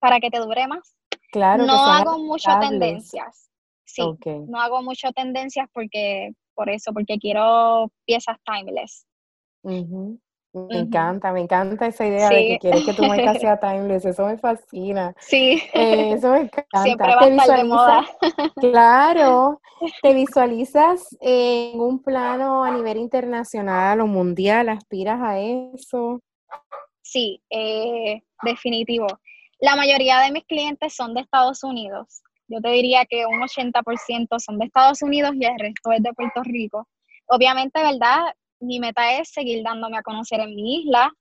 para 0.00 0.18
que 0.18 0.30
te 0.30 0.38
dure 0.38 0.66
más. 0.66 0.96
Claro. 1.32 1.64
No 1.64 1.86
hago 1.86 2.18
mucho 2.18 2.50
tendencias. 2.60 3.50
Sí, 3.84 4.02
no 4.46 4.60
hago 4.60 4.82
mucho 4.82 5.10
tendencias 5.12 5.68
porque 5.72 6.32
por 6.54 6.70
eso, 6.70 6.92
porque 6.92 7.18
quiero 7.18 7.90
piezas 8.04 8.36
timeless. 8.44 9.06
Me 9.62 10.78
encanta, 10.78 11.32
me 11.32 11.40
encanta 11.40 11.86
esa 11.86 12.06
idea 12.06 12.28
de 12.28 12.46
que 12.46 12.58
quieres 12.58 12.84
que 12.84 12.92
tu 12.92 13.04
marca 13.04 13.34
sea 13.34 13.58
timeless, 13.60 14.04
eso 14.04 14.26
me 14.26 14.36
fascina. 14.36 15.14
Sí. 15.18 15.62
Eh, 15.72 16.12
eso 16.12 16.30
me 16.30 16.40
encanta. 16.42 16.82
Siempre 16.82 17.14
va 17.14 17.22
a 17.22 17.28
estar 17.28 17.58
de 17.58 17.64
moda. 17.64 18.06
Claro, 18.56 19.60
¿te 20.02 20.12
visualizas 20.12 21.16
en 21.20 21.80
un 21.80 22.02
plano 22.02 22.64
a 22.64 22.70
nivel 22.70 22.98
internacional 22.98 24.02
o 24.02 24.06
mundial? 24.06 24.68
¿Aspiras 24.68 25.20
a 25.22 25.38
eso? 25.38 26.20
Sí, 27.00 27.42
eh, 27.48 28.22
definitivo. 28.42 29.06
La 29.62 29.76
mayoría 29.76 30.18
de 30.18 30.32
mis 30.32 30.44
clientes 30.44 30.92
son 30.92 31.14
de 31.14 31.20
Estados 31.20 31.62
Unidos. 31.62 32.20
Yo 32.48 32.60
te 32.60 32.68
diría 32.70 33.04
que 33.04 33.26
un 33.26 33.40
80% 33.40 34.40
son 34.40 34.58
de 34.58 34.66
Estados 34.66 35.02
Unidos 35.02 35.36
y 35.38 35.44
el 35.44 35.56
resto 35.56 35.92
es 35.92 36.02
de 36.02 36.12
Puerto 36.14 36.42
Rico. 36.42 36.88
Obviamente, 37.26 37.80
¿verdad? 37.80 38.34
mi 38.58 38.80
meta 38.80 39.20
es 39.20 39.30
seguir 39.30 39.62
dándome 39.62 39.98
a 39.98 40.02
conocer 40.02 40.40
en 40.40 40.56
mi 40.56 40.80
isla, 40.80 41.12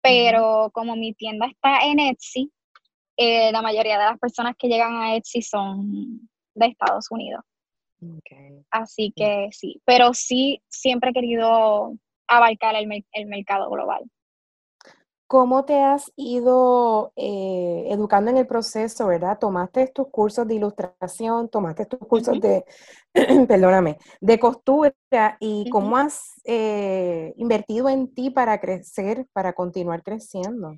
pero 0.00 0.70
como 0.72 0.94
mi 0.94 1.14
tienda 1.14 1.46
está 1.46 1.80
en 1.84 1.98
Etsy, 1.98 2.52
eh, 3.16 3.50
la 3.50 3.60
mayoría 3.60 3.98
de 3.98 4.04
las 4.04 4.18
personas 4.20 4.54
que 4.56 4.68
llegan 4.68 4.94
a 4.94 5.16
Etsy 5.16 5.42
son 5.42 6.28
de 6.54 6.66
Estados 6.66 7.10
Unidos. 7.10 7.42
Así 8.70 9.12
que 9.16 9.48
sí, 9.50 9.82
pero 9.84 10.14
sí 10.14 10.62
siempre 10.68 11.10
he 11.10 11.12
querido 11.12 11.92
abarcar 12.28 12.76
el 12.76 13.26
mercado 13.26 13.68
global. 13.68 14.08
¿Cómo 15.30 15.64
te 15.64 15.80
has 15.80 16.12
ido 16.16 17.12
eh, 17.14 17.84
educando 17.88 18.32
en 18.32 18.36
el 18.36 18.48
proceso, 18.48 19.06
verdad? 19.06 19.38
Tomaste 19.38 19.86
tus 19.86 20.08
cursos 20.08 20.44
de 20.48 20.56
ilustración, 20.56 21.48
tomaste 21.48 21.86
tus 21.86 22.00
cursos 22.00 22.40
de, 22.40 22.64
perdóname, 23.46 23.96
de 24.20 24.40
costura 24.40 24.92
y 25.38 25.70
cómo 25.70 25.96
has 25.96 26.32
eh, 26.44 27.32
invertido 27.36 27.88
en 27.88 28.12
ti 28.12 28.30
para 28.30 28.60
crecer, 28.60 29.24
para 29.32 29.52
continuar 29.52 30.02
creciendo. 30.02 30.76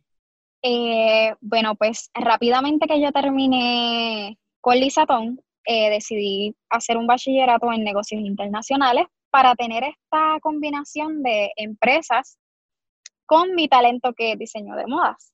Eh, 0.60 1.34
bueno, 1.40 1.74
pues 1.74 2.10
rápidamente 2.12 2.86
que 2.86 3.00
yo 3.00 3.10
terminé 3.10 4.38
con 4.60 4.78
Lisatón, 4.78 5.40
decidí 5.64 6.54
hacer 6.68 6.98
un 6.98 7.06
bachillerato 7.06 7.72
en 7.72 7.84
negocios 7.84 8.20
internacionales 8.20 9.06
para 9.30 9.54
tener 9.54 9.82
esta 9.84 10.38
combinación 10.42 11.22
de 11.22 11.52
empresas 11.56 12.36
con 13.32 13.54
mi 13.54 13.66
talento 13.66 14.12
que 14.12 14.32
es 14.32 14.38
diseño 14.38 14.76
de 14.76 14.86
modas. 14.86 15.32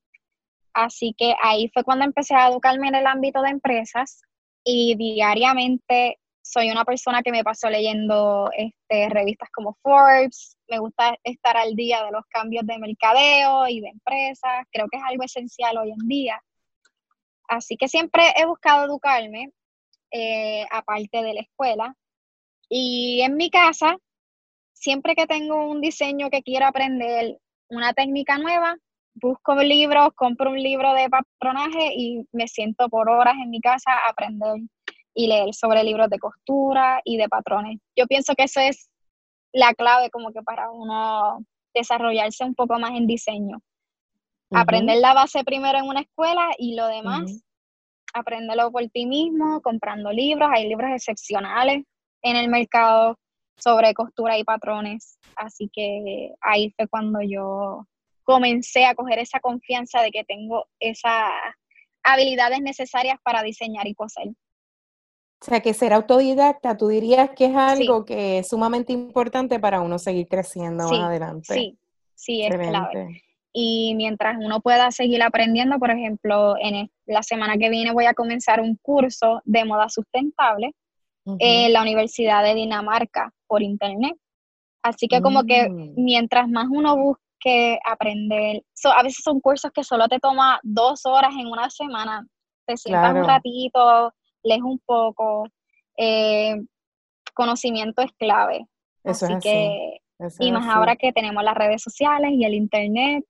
Así 0.73 1.17
que 1.19 1.35
ahí 1.43 1.69
fue 1.75 1.83
cuando 1.83 2.05
empecé 2.05 2.33
a 2.33 2.47
educarme 2.47 2.87
en 2.87 2.95
el 2.95 3.09
ámbito 3.09 3.43
de 3.43 3.51
empresas 3.51 4.23
y 4.63 4.95
diariamente 4.95 6.21
soy 6.41 6.71
una 6.71 6.85
persona 6.85 7.25
que 7.25 7.33
me 7.33 7.43
pasó 7.43 7.69
leyendo 7.69 8.51
este, 8.57 9.09
revistas 9.09 9.51
como 9.51 9.77
Forbes, 9.83 10.57
me 10.69 10.79
gusta 10.79 11.19
estar 11.25 11.57
al 11.57 11.75
día 11.75 12.05
de 12.05 12.13
los 12.13 12.23
cambios 12.29 12.65
de 12.69 12.79
mercadeo 12.79 13.67
y 13.67 13.81
de 13.81 13.89
empresas, 13.89 14.65
creo 14.71 14.87
que 14.89 14.99
es 14.99 15.03
algo 15.05 15.25
esencial 15.25 15.77
hoy 15.79 15.91
en 15.91 16.07
día. 16.07 16.41
Así 17.49 17.77
que 17.77 17.89
siempre 17.89 18.23
he 18.37 18.47
buscado 18.47 18.85
educarme, 18.85 19.51
eh, 20.13 20.65
aparte 20.71 21.21
de 21.21 21.35
la 21.35 21.41
escuela. 21.41 21.97
Y 22.69 23.23
en 23.23 23.35
mi 23.37 23.51
casa, 23.51 23.97
siempre 24.73 25.17
que 25.17 25.27
tengo 25.27 25.67
un 25.69 25.81
diseño 25.81 26.31
que 26.31 26.45
quiero 26.45 26.67
aprender 26.67 27.41
una 27.71 27.93
técnica 27.93 28.39
nueva, 28.39 28.77
busco 29.15 29.55
libros, 29.57 30.11
compro 30.15 30.51
un 30.51 30.63
libro 30.63 30.95
de 30.95 31.09
patronaje 31.09 31.93
y 31.95 32.27
me 32.33 32.49
siento 32.49 32.89
por 32.89 33.09
horas 33.09 33.35
en 33.43 33.51
mi 33.51 33.61
casa 33.61 33.93
a 33.93 34.11
aprender 34.11 34.57
y 35.15 35.27
leer 35.27 35.53
sobre 35.55 35.83
libros 35.83 36.09
de 36.11 36.19
costura 36.19 37.01
y 37.05 37.17
de 37.17 37.29
patrones. 37.29 37.81
Yo 37.97 38.07
pienso 38.07 38.35
que 38.35 38.45
eso 38.45 38.61
es 38.61 38.89
la 39.53 39.75
clave 39.75 40.11
como 40.11 40.33
que 40.33 40.43
para 40.43 40.71
uno 40.71 41.45
desarrollarse 41.75 42.45
un 42.45 42.55
poco 42.55 42.79
más 42.79 42.93
en 42.93 43.07
diseño. 43.07 43.61
Aprender 44.51 44.99
la 44.99 45.13
base 45.13 45.45
primero 45.45 45.79
en 45.79 45.85
una 45.85 46.01
escuela 46.01 46.49
y 46.57 46.75
lo 46.75 46.87
demás, 46.87 47.45
aprenderlo 48.15 48.71
por 48.71 48.87
ti 48.89 49.05
mismo, 49.05 49.61
comprando 49.61 50.11
libros. 50.11 50.49
Hay 50.53 50.69
libros 50.69 50.91
excepcionales 50.91 51.85
en 52.23 52.37
el 52.37 52.49
mercado 52.49 53.19
sobre 53.59 53.95
costura 53.95 54.39
y 54.39 54.45
patrones. 54.45 55.19
Así 55.37 55.71
que 55.73 56.35
ahí 56.41 56.73
fue 56.77 56.89
cuando 56.89 57.21
yo 57.23 57.87
comencé 58.25 58.87
a 58.87 58.95
coger 58.95 59.19
esa 59.19 59.41
confianza 59.41 60.03
de 60.03 60.11
que 60.11 60.25
tengo 60.25 60.67
esas 60.81 61.31
habilidades 62.03 62.61
necesarias 62.61 63.19
para 63.23 63.43
diseñar 63.43 63.87
y 63.87 63.95
coser. 63.95 64.29
O 65.41 65.45
sea, 65.45 65.61
que 65.61 65.73
ser 65.73 65.93
autodidacta, 65.93 66.77
tú 66.77 66.89
dirías 66.89 67.31
que 67.31 67.47
es 67.47 67.57
algo 67.57 68.05
que 68.05 68.39
es 68.39 68.49
sumamente 68.49 68.93
importante 68.93 69.61
para 69.61 69.81
uno 69.81 69.99
seguir 69.99 70.27
creciendo 70.27 70.89
más 70.89 71.01
adelante. 71.01 71.55
Sí, 71.55 71.79
sí, 72.15 72.43
es 72.43 72.55
clave. 72.57 73.23
Y 73.53 73.95
mientras 73.95 74.37
uno 74.39 74.61
pueda 74.61 74.91
seguir 74.91 75.23
aprendiendo, 75.23 75.79
por 75.79 75.91
ejemplo, 75.91 76.57
en 76.61 76.91
la 77.07 77.23
semana 77.23 77.57
que 77.57 77.71
viene 77.71 77.93
voy 77.93 78.07
a 78.07 78.15
comenzar 78.15 78.61
un 78.61 78.77
curso 78.77 79.41
de 79.45 79.65
moda 79.65 79.89
sustentable 79.89 80.75
en 81.39 81.73
la 81.73 81.83
Universidad 81.83 82.43
de 82.43 82.55
Dinamarca 82.55 83.33
por 83.47 83.63
internet. 83.63 84.17
Así 84.83 85.09
que 85.09 85.21
como 85.21 85.45
que 85.45 85.69
mm. 85.69 85.95
mientras 85.97 86.49
más 86.49 86.67
uno 86.71 86.97
busque 86.97 87.79
aprender, 87.85 88.63
a 88.85 89.03
veces 89.03 89.23
son 89.23 89.41
cursos 89.41 89.71
que 89.73 89.85
solo 89.85 90.09
te 90.09 90.21
toma 90.21 90.61
dos 90.63 91.05
horas 91.05 91.35
en 91.39 91.47
una 91.47 91.69
semana, 91.71 92.27
te 92.67 92.77
sientas 92.77 93.15
un 93.15 93.25
ratito, 93.25 94.13
lees 94.43 94.63
un 94.63 94.79
poco, 94.85 95.49
eh, 95.97 96.57
conocimiento 97.35 98.03
es 98.03 98.13
clave. 98.13 98.67
Eso 99.05 99.27
así, 99.27 99.35
que, 99.41 100.01
y 100.41 100.53
más 100.53 100.67
ahora 100.69 100.97
que 100.97 101.13
tenemos 101.13 101.43
las 101.43 101.55
redes 101.55 101.83
sociales 101.83 102.33
y 102.33 102.45
el 102.45 102.55
internet, 102.55 103.25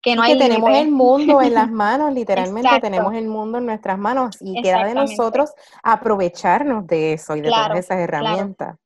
que 0.00 0.14
no 0.14 0.22
hay 0.22 0.34
que 0.34 0.44
tenemos 0.44 0.70
el 0.70 0.90
mundo 0.90 1.40
en 1.42 1.54
las 1.54 1.70
manos, 1.70 2.12
literalmente 2.14 2.80
tenemos 2.80 3.14
el 3.14 3.28
mundo 3.28 3.58
en 3.58 3.66
nuestras 3.66 3.98
manos 3.98 4.36
y 4.40 4.60
queda 4.62 4.84
de 4.84 4.94
nosotros 4.94 5.50
aprovecharnos 5.82 6.86
de 6.86 7.14
eso 7.14 7.36
y 7.36 7.40
de 7.40 7.48
todas 7.48 7.78
esas 7.78 7.98
herramientas. 7.98 8.76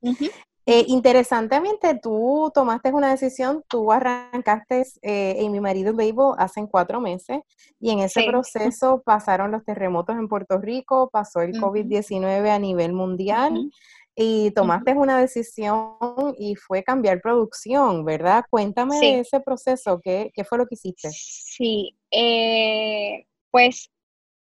Eh, 0.64 0.84
interesantemente, 0.86 1.98
tú 2.00 2.52
tomaste 2.54 2.92
una 2.92 3.10
decisión, 3.10 3.64
tú 3.68 3.90
arrancaste 3.90 4.84
eh, 5.02 5.34
en 5.38 5.50
mi 5.50 5.60
marido 5.60 5.92
Label 5.92 6.34
hace 6.38 6.64
cuatro 6.70 7.00
meses 7.00 7.40
y 7.80 7.90
en 7.90 7.98
ese 7.98 8.24
proceso 8.28 9.02
pasaron 9.04 9.50
los 9.50 9.64
terremotos 9.64 10.14
en 10.16 10.28
Puerto 10.28 10.58
Rico, 10.58 11.10
pasó 11.12 11.40
el 11.40 11.60
COVID-19 11.60 12.48
a 12.48 12.60
nivel 12.60 12.92
mundial 12.92 13.72
y 14.14 14.50
tomaste 14.52 14.92
una 14.94 15.18
decisión 15.18 15.96
y 16.38 16.54
fue 16.54 16.82
cambiar 16.82 17.20
producción, 17.20 18.04
¿verdad? 18.04 18.44
Cuéntame 18.50 18.98
de 18.98 19.20
ese 19.20 19.40
proceso, 19.40 20.00
¿qué, 20.02 20.30
fue 20.48 20.58
lo 20.58 20.66
que 20.66 20.74
hiciste? 20.74 21.08
Sí, 21.10 21.96
eh, 22.10 23.24
pues 23.50 23.90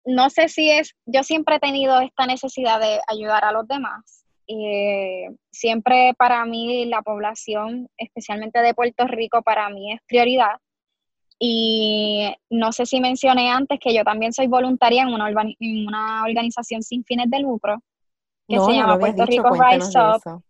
no 0.05 0.31
sé 0.31 0.49
si 0.49 0.71
es, 0.71 0.95
yo 1.07 1.23
siempre 1.23 1.57
he 1.57 1.61
tenido 1.61 2.01
esta 2.01 2.27
necesidad 2.27 2.81
de 2.81 3.01
ayudar 3.09 3.45
a 3.45 3.53
los 3.53 3.69
demás 3.69 4.21
eh, 4.53 5.29
siempre 5.53 6.13
para 6.19 6.45
mí 6.45 6.85
la 6.87 7.03
población, 7.03 7.89
especialmente 7.97 8.61
de 8.61 8.75
Puerto 8.75 9.07
Rico, 9.07 9.43
para 9.43 9.69
mí 9.69 9.93
es 9.93 10.01
prioridad. 10.09 10.57
Y 11.39 12.35
no 12.51 12.73
sé 12.73 12.85
si 12.85 13.01
mencioné 13.01 13.49
antes 13.51 13.79
que 13.81 13.95
yo 13.95 14.03
también 14.03 14.33
soy 14.33 14.49
voluntaria 14.49 15.03
en 15.03 15.09
una, 15.09 15.31
en 15.31 15.87
una 15.87 16.25
organización 16.25 16.83
sin 16.83 17.05
fines 17.05 17.31
de 17.31 17.39
lucro 17.39 17.81
que 18.51 18.61
se 18.61 18.73
llama 18.73 18.99
Puerto 18.99 19.27
Rico 19.27 19.51
Rise 19.51 19.99
Up. 19.99 20.43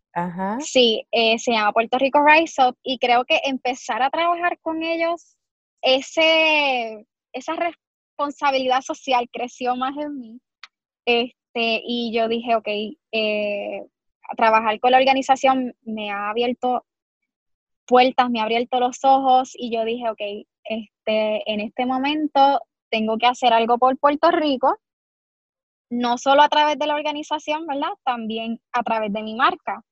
Sí, 0.60 1.06
eh, 1.12 1.38
se 1.38 1.52
llama 1.52 1.72
Puerto 1.72 1.98
Rico 1.98 2.20
Rise 2.24 2.62
Up 2.66 2.76
y 2.82 2.98
creo 2.98 3.24
que 3.24 3.40
empezar 3.44 4.02
a 4.02 4.10
trabajar 4.10 4.58
con 4.60 4.82
ellos, 4.82 5.36
ese, 5.82 7.06
esa 7.32 7.54
responsabilidad 7.56 8.80
social 8.80 9.28
creció 9.32 9.76
más 9.76 9.96
en 9.96 10.18
mí. 10.18 10.40
Este, 11.04 11.82
y 11.84 12.12
yo 12.14 12.28
dije, 12.28 12.56
ok, 12.56 12.68
eh, 13.12 13.86
trabajar 14.36 14.78
con 14.80 14.92
la 14.92 14.98
organización 14.98 15.74
me 15.82 16.10
ha 16.10 16.30
abierto 16.30 16.84
puertas, 17.86 18.30
me 18.30 18.40
ha 18.40 18.44
abierto 18.44 18.78
los 18.80 19.04
ojos 19.04 19.52
y 19.54 19.74
yo 19.74 19.84
dije, 19.84 20.08
ok, 20.08 20.20
este, 20.64 21.52
en 21.52 21.60
este 21.60 21.86
momento 21.86 22.62
tengo 22.90 23.18
que 23.18 23.26
hacer 23.26 23.52
algo 23.52 23.78
por 23.78 23.98
Puerto 23.98 24.30
Rico, 24.30 24.78
no 25.90 26.18
solo 26.18 26.42
a 26.42 26.48
través 26.48 26.78
de 26.78 26.86
la 26.86 26.94
organización, 26.94 27.66
¿verdad? 27.66 27.90
También 28.04 28.60
a 28.72 28.82
través 28.82 29.12
de 29.12 29.22
mi 29.22 29.34
marca. 29.34 29.82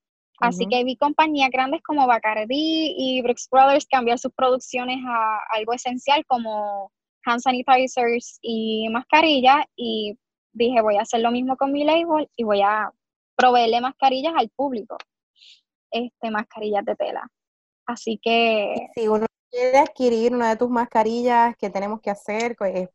Así 0.40 0.66
que 0.66 0.84
vi 0.84 0.96
compañías 0.96 1.50
grandes 1.50 1.82
como 1.82 2.06
Bacardi 2.06 2.94
y 2.96 3.20
Brooks 3.22 3.48
Brothers 3.50 3.88
cambiar 3.90 4.20
sus 4.20 4.32
producciones 4.32 4.98
a 5.04 5.40
algo 5.50 5.72
esencial 5.72 6.24
como 6.26 6.92
hand 7.24 7.40
sanitizers 7.40 8.38
y 8.40 8.88
mascarillas 8.90 9.64
y 9.74 10.16
dije 10.52 10.80
voy 10.80 10.96
a 10.96 11.02
hacer 11.02 11.20
lo 11.20 11.32
mismo 11.32 11.56
con 11.56 11.72
mi 11.72 11.82
label 11.82 12.28
y 12.36 12.44
voy 12.44 12.62
a 12.62 12.92
proveerle 13.36 13.80
mascarillas 13.80 14.34
al 14.36 14.48
público, 14.50 14.96
este, 15.90 16.30
mascarillas 16.30 16.84
de 16.84 16.94
tela. 16.94 17.28
Así 17.86 18.20
que... 18.22 18.74
Uno 19.08 19.26
quiere 19.58 19.78
adquirir 19.78 20.34
una 20.34 20.50
de 20.50 20.56
tus 20.56 20.70
mascarillas, 20.70 21.56
¿qué 21.56 21.70
tenemos 21.70 22.00
que 22.00 22.10
hacer? 22.10 22.56
Pues, 22.56 22.88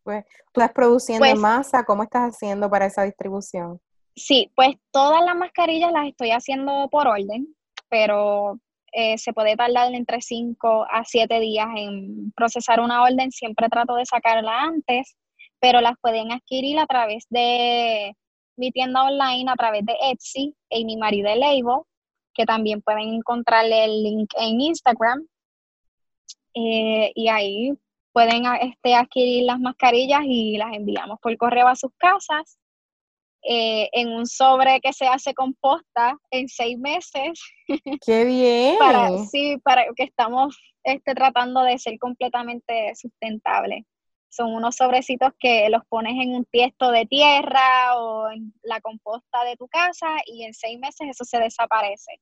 ¿Tú 0.51 0.61
estás 0.61 0.71
produciendo 0.71 1.25
en 1.25 1.33
pues 1.33 1.41
masa? 1.41 1.83
¿Cómo 1.83 2.03
estás 2.03 2.33
haciendo 2.33 2.69
para 2.69 2.85
esa 2.85 3.03
distribución? 3.03 3.79
Sí, 4.15 4.51
pues 4.55 4.75
todas 4.91 5.23
las 5.25 5.35
mascarillas 5.35 5.91
las 5.91 6.07
estoy 6.07 6.31
haciendo 6.31 6.87
por 6.89 7.07
orden, 7.07 7.47
pero 7.89 8.59
eh, 8.91 9.17
se 9.17 9.33
puede 9.33 9.55
tardar 9.55 9.93
entre 9.93 10.21
5 10.21 10.85
a 10.89 11.03
7 11.03 11.39
días 11.39 11.67
en 11.75 12.31
procesar 12.35 12.79
una 12.79 13.03
orden. 13.03 13.31
Siempre 13.31 13.67
trato 13.69 13.95
de 13.95 14.05
sacarla 14.05 14.61
antes, 14.61 15.17
pero 15.59 15.81
las 15.81 15.93
pueden 15.99 16.31
adquirir 16.31 16.79
a 16.79 16.85
través 16.85 17.25
de 17.29 18.15
mi 18.55 18.71
tienda 18.71 19.03
online 19.03 19.51
a 19.51 19.55
través 19.55 19.83
de 19.85 19.95
Etsy, 20.11 20.55
Amy 20.71 20.95
Marie 20.95 21.23
de 21.23 21.35
Label, 21.35 21.81
que 22.35 22.45
también 22.45 22.81
pueden 22.81 23.15
encontrarle 23.15 23.85
el 23.85 24.03
link 24.03 24.29
en 24.37 24.61
Instagram. 24.61 25.25
Eh, 26.53 27.11
y 27.15 27.27
ahí 27.29 27.73
pueden 28.11 28.45
este, 28.61 28.95
adquirir 28.95 29.45
las 29.45 29.59
mascarillas 29.59 30.21
y 30.25 30.57
las 30.57 30.73
enviamos 30.73 31.19
por 31.19 31.35
correo 31.37 31.67
a 31.67 31.75
sus 31.75 31.91
casas 31.97 32.59
eh, 33.41 33.89
en 33.91 34.09
un 34.09 34.25
sobre 34.25 34.79
que 34.79 34.93
se 34.93 35.07
hace 35.07 35.33
composta 35.33 36.17
en 36.31 36.47
seis 36.47 36.77
meses. 36.77 37.41
¡Qué 38.05 38.25
bien! 38.25 38.77
para, 38.77 39.17
sí, 39.25 39.57
para 39.63 39.85
que 39.95 40.03
estamos 40.03 40.57
este, 40.83 41.15
tratando 41.15 41.61
de 41.63 41.77
ser 41.79 41.97
completamente 41.97 42.93
sustentables 42.95 43.83
son 44.33 44.53
unos 44.53 44.75
sobrecitos 44.75 45.31
que 45.39 45.69
los 45.69 45.85
pones 45.85 46.13
en 46.13 46.33
un 46.33 46.45
tiesto 46.45 46.91
de 46.91 47.05
tierra 47.05 47.97
o 47.97 48.31
en 48.31 48.53
la 48.63 48.81
composta 48.81 49.43
de 49.43 49.55
tu 49.57 49.67
casa 49.67 50.07
y 50.25 50.43
en 50.43 50.53
seis 50.53 50.79
meses 50.79 51.07
eso 51.09 51.23
se 51.23 51.37
desaparece. 51.37 52.19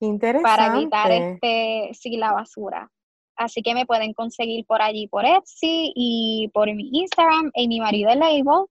Interesante. 0.00 0.48
Para 0.48 0.76
evitar 0.76 1.10
este, 1.10 1.90
sí, 1.94 2.16
la 2.16 2.32
basura. 2.32 2.88
Así 3.38 3.62
que 3.62 3.72
me 3.72 3.86
pueden 3.86 4.14
conseguir 4.14 4.66
por 4.66 4.82
allí, 4.82 5.06
por 5.06 5.24
Etsy 5.24 5.92
y 5.94 6.50
por 6.52 6.66
mi 6.74 6.90
Instagram, 6.92 7.52
Amy 7.54 7.78
Marie 7.78 8.04
de 8.04 8.16
Label. 8.16 8.66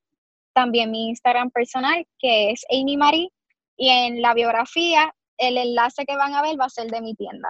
También 0.54 0.92
mi 0.92 1.08
Instagram 1.08 1.52
personal, 1.52 2.06
que 2.20 2.52
es 2.52 2.66
Amy 2.70 2.98
Marie. 2.98 3.30
Y 3.78 3.88
en 3.88 4.22
la 4.22 4.34
biografía, 4.34 5.16
el 5.38 5.58
enlace 5.58 6.06
que 6.06 6.18
van 6.18 6.34
a 6.34 6.42
ver 6.42 6.60
va 6.60 6.66
a 6.66 6.70
ser 6.70 6.92
de 6.92 7.02
mi 7.02 7.16
tienda. 7.16 7.48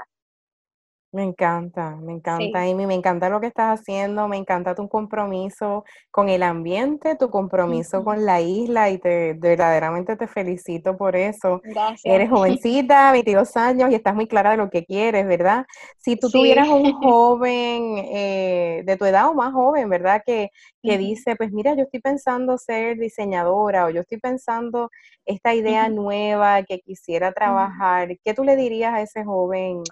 Me 1.14 1.24
encanta, 1.24 1.96
me 1.96 2.12
encanta, 2.12 2.64
Amy, 2.64 2.86
me 2.86 2.94
encanta 2.94 3.30
lo 3.30 3.40
que 3.40 3.48
estás 3.48 3.80
haciendo, 3.80 4.28
me 4.28 4.36
encanta 4.36 4.76
tu 4.76 4.90
compromiso 4.90 5.86
con 6.12 6.28
el 6.28 6.44
ambiente, 6.44 7.16
tu 7.16 7.30
compromiso 7.30 8.04
con 8.04 8.26
la 8.26 8.42
isla 8.42 8.90
y 8.90 8.98
te 8.98 9.34
verdaderamente 9.34 10.18
te 10.18 10.28
felicito 10.28 10.98
por 10.98 11.16
eso. 11.16 11.62
Gracias. 11.64 12.02
Eres 12.04 12.30
jovencita, 12.30 13.14
22 13.14 13.56
años 13.56 13.90
y 13.90 13.96
estás 13.96 14.16
muy 14.16 14.28
clara 14.28 14.52
de 14.52 14.58
lo 14.58 14.70
que 14.70 14.84
quieres, 14.84 15.26
¿verdad? 15.26 15.66
Si 15.98 16.18
tú 16.18 16.30
tuvieras 16.30 16.68
un 16.68 16.92
joven 17.02 18.00
eh, 18.12 18.84
de 18.86 18.98
tu 18.98 19.06
edad 19.06 19.30
o 19.30 19.34
más 19.34 19.54
joven, 19.54 19.90
¿verdad? 19.90 20.22
Que, 20.26 20.50
que 20.84 20.98
dice, 20.98 21.38
pues 21.38 21.54
mira, 21.54 21.74
yo 21.74 21.84
estoy 21.84 22.02
pensando 22.02 22.58
ser 22.58 22.98
diseñadora 22.98 23.86
o 23.86 23.90
yo 23.92 24.02
estoy 24.02 24.20
pensando 24.20 24.90
esta 25.26 25.54
idea 25.54 25.88
nueva 25.88 26.64
que 26.64 26.80
quisiera 26.80 27.32
trabajar, 27.32 28.10
¿qué 28.24 28.34
tú 28.34 28.44
le 28.44 28.58
dirías 28.58 28.94
a 28.94 29.02
ese 29.02 29.24
joven? 29.24 29.84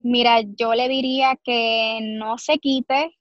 Mira, 0.00 0.40
yo 0.40 0.74
le 0.74 0.88
diría 0.88 1.36
que 1.44 2.00
no 2.02 2.38
se 2.38 2.58
quite, 2.58 3.16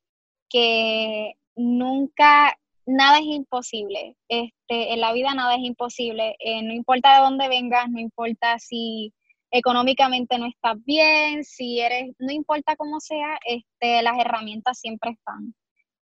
que 0.49 1.33
nunca, 1.55 2.57
nada 2.85 3.19
es 3.19 3.25
imposible. 3.25 4.15
Este, 4.29 4.93
en 4.93 5.01
la 5.01 5.13
vida 5.13 5.33
nada 5.33 5.55
es 5.55 5.61
imposible. 5.61 6.35
Eh, 6.39 6.63
no 6.63 6.73
importa 6.73 7.15
de 7.15 7.21
dónde 7.21 7.49
vengas, 7.49 7.89
no 7.89 7.99
importa 7.99 8.59
si 8.59 9.13
económicamente 9.51 10.37
no 10.37 10.45
estás 10.45 10.77
bien, 10.85 11.43
si 11.43 11.79
eres, 11.79 12.11
no 12.19 12.31
importa 12.31 12.75
cómo 12.75 12.99
sea, 12.99 13.39
este, 13.45 14.01
las 14.01 14.17
herramientas 14.19 14.79
siempre 14.79 15.11
están. 15.11 15.53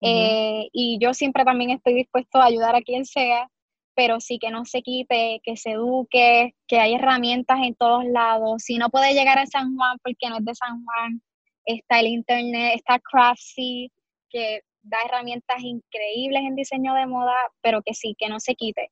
Eh, 0.04 0.68
y 0.72 0.98
yo 1.00 1.14
siempre 1.14 1.44
también 1.44 1.70
estoy 1.70 1.94
dispuesto 1.94 2.38
a 2.38 2.46
ayudar 2.46 2.74
a 2.74 2.82
quien 2.82 3.04
sea 3.04 3.48
pero 3.94 4.20
sí 4.20 4.38
que 4.38 4.50
no 4.50 4.64
se 4.64 4.82
quite, 4.82 5.40
que 5.42 5.56
se 5.56 5.72
eduque, 5.72 6.54
que 6.66 6.80
hay 6.80 6.94
herramientas 6.94 7.58
en 7.62 7.74
todos 7.74 8.04
lados. 8.04 8.62
Si 8.64 8.78
no 8.78 8.90
puede 8.90 9.14
llegar 9.14 9.38
a 9.38 9.46
San 9.46 9.76
Juan 9.76 9.98
porque 10.02 10.28
no 10.28 10.38
es 10.38 10.44
de 10.44 10.54
San 10.54 10.84
Juan, 10.84 11.22
está 11.64 12.00
el 12.00 12.06
internet, 12.06 12.72
está 12.76 12.98
Craftsy, 12.98 13.90
que 14.30 14.62
da 14.82 14.98
herramientas 15.06 15.60
increíbles 15.60 16.42
en 16.42 16.56
diseño 16.56 16.94
de 16.94 17.06
moda, 17.06 17.34
pero 17.60 17.82
que 17.82 17.94
sí, 17.94 18.14
que 18.18 18.28
no 18.28 18.40
se 18.40 18.54
quite. 18.54 18.90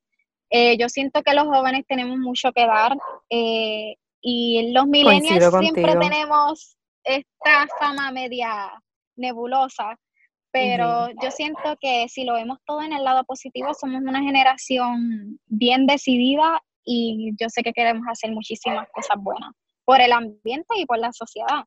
Eh, 0.50 0.76
yo 0.78 0.88
siento 0.88 1.22
que 1.22 1.34
los 1.34 1.44
jóvenes 1.44 1.84
tenemos 1.86 2.18
mucho 2.18 2.52
que 2.52 2.66
dar 2.66 2.96
eh, 3.30 3.94
y 4.20 4.72
los 4.72 4.86
millennials 4.86 5.54
siempre 5.60 5.96
tenemos 5.96 6.76
esta 7.04 7.66
fama 7.78 8.10
media 8.10 8.70
nebulosa, 9.16 9.96
pero 10.52 11.08
yo 11.22 11.30
siento 11.30 11.76
que 11.80 12.08
si 12.08 12.24
lo 12.24 12.34
vemos 12.34 12.58
todo 12.66 12.82
en 12.82 12.92
el 12.92 13.04
lado 13.04 13.24
positivo, 13.24 13.72
somos 13.74 14.00
una 14.02 14.22
generación 14.22 15.38
bien 15.46 15.86
decidida 15.86 16.62
y 16.84 17.32
yo 17.40 17.48
sé 17.48 17.62
que 17.62 17.72
queremos 17.72 18.04
hacer 18.08 18.32
muchísimas 18.32 18.88
cosas 18.92 19.16
buenas 19.18 19.52
por 19.84 20.00
el 20.00 20.12
ambiente 20.12 20.74
y 20.76 20.86
por 20.86 20.98
la 20.98 21.12
sociedad. 21.12 21.64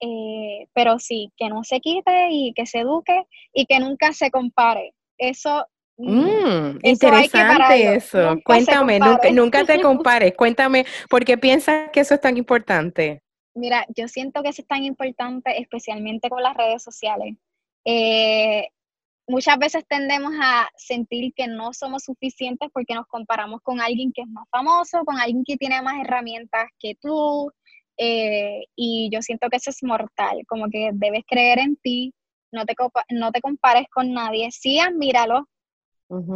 Eh, 0.00 0.66
pero 0.72 0.98
sí, 0.98 1.30
que 1.36 1.48
no 1.48 1.62
se 1.62 1.80
quite 1.80 2.28
y 2.30 2.52
que 2.54 2.66
se 2.66 2.80
eduque 2.80 3.24
y 3.52 3.66
que 3.66 3.80
nunca 3.80 4.12
se 4.12 4.30
compare. 4.30 4.94
Eso 5.18 5.66
Mm, 6.02 6.78
interesante 6.82 7.94
eso. 7.94 8.38
Cuéntame, 8.44 8.98
nunca, 9.32 9.64
te 9.64 9.80
compares. 9.82 10.34
Cuéntame, 10.34 10.86
¿por 11.08 11.24
qué 11.24 11.36
piensas 11.36 11.90
que 11.92 12.00
eso 12.00 12.14
es 12.14 12.20
tan 12.20 12.36
importante? 12.36 13.22
Mira, 13.60 13.84
yo 13.94 14.08
siento 14.08 14.42
que 14.42 14.48
eso 14.48 14.62
es 14.62 14.68
tan 14.68 14.84
importante, 14.84 15.60
especialmente 15.60 16.30
con 16.30 16.42
las 16.42 16.56
redes 16.56 16.82
sociales. 16.82 17.36
Eh, 17.84 18.68
muchas 19.28 19.58
veces 19.58 19.84
tendemos 19.86 20.32
a 20.40 20.70
sentir 20.76 21.34
que 21.34 21.46
no 21.46 21.74
somos 21.74 22.04
suficientes 22.04 22.70
porque 22.72 22.94
nos 22.94 23.06
comparamos 23.06 23.60
con 23.62 23.78
alguien 23.82 24.12
que 24.12 24.22
es 24.22 24.28
más 24.28 24.48
famoso, 24.50 25.04
con 25.04 25.18
alguien 25.18 25.44
que 25.44 25.58
tiene 25.58 25.82
más 25.82 26.00
herramientas 26.02 26.70
que 26.78 26.94
tú. 26.94 27.52
Eh, 27.98 28.64
y 28.74 29.10
yo 29.12 29.20
siento 29.20 29.50
que 29.50 29.58
eso 29.58 29.68
es 29.68 29.82
mortal, 29.82 30.40
como 30.48 30.70
que 30.70 30.90
debes 30.94 31.22
creer 31.28 31.58
en 31.58 31.76
ti, 31.76 32.14
no 32.50 32.64
te, 32.64 32.74
no 33.10 33.30
te 33.30 33.42
compares 33.42 33.88
con 33.92 34.14
nadie, 34.14 34.50
sí 34.52 34.78
admíralo, 34.80 35.46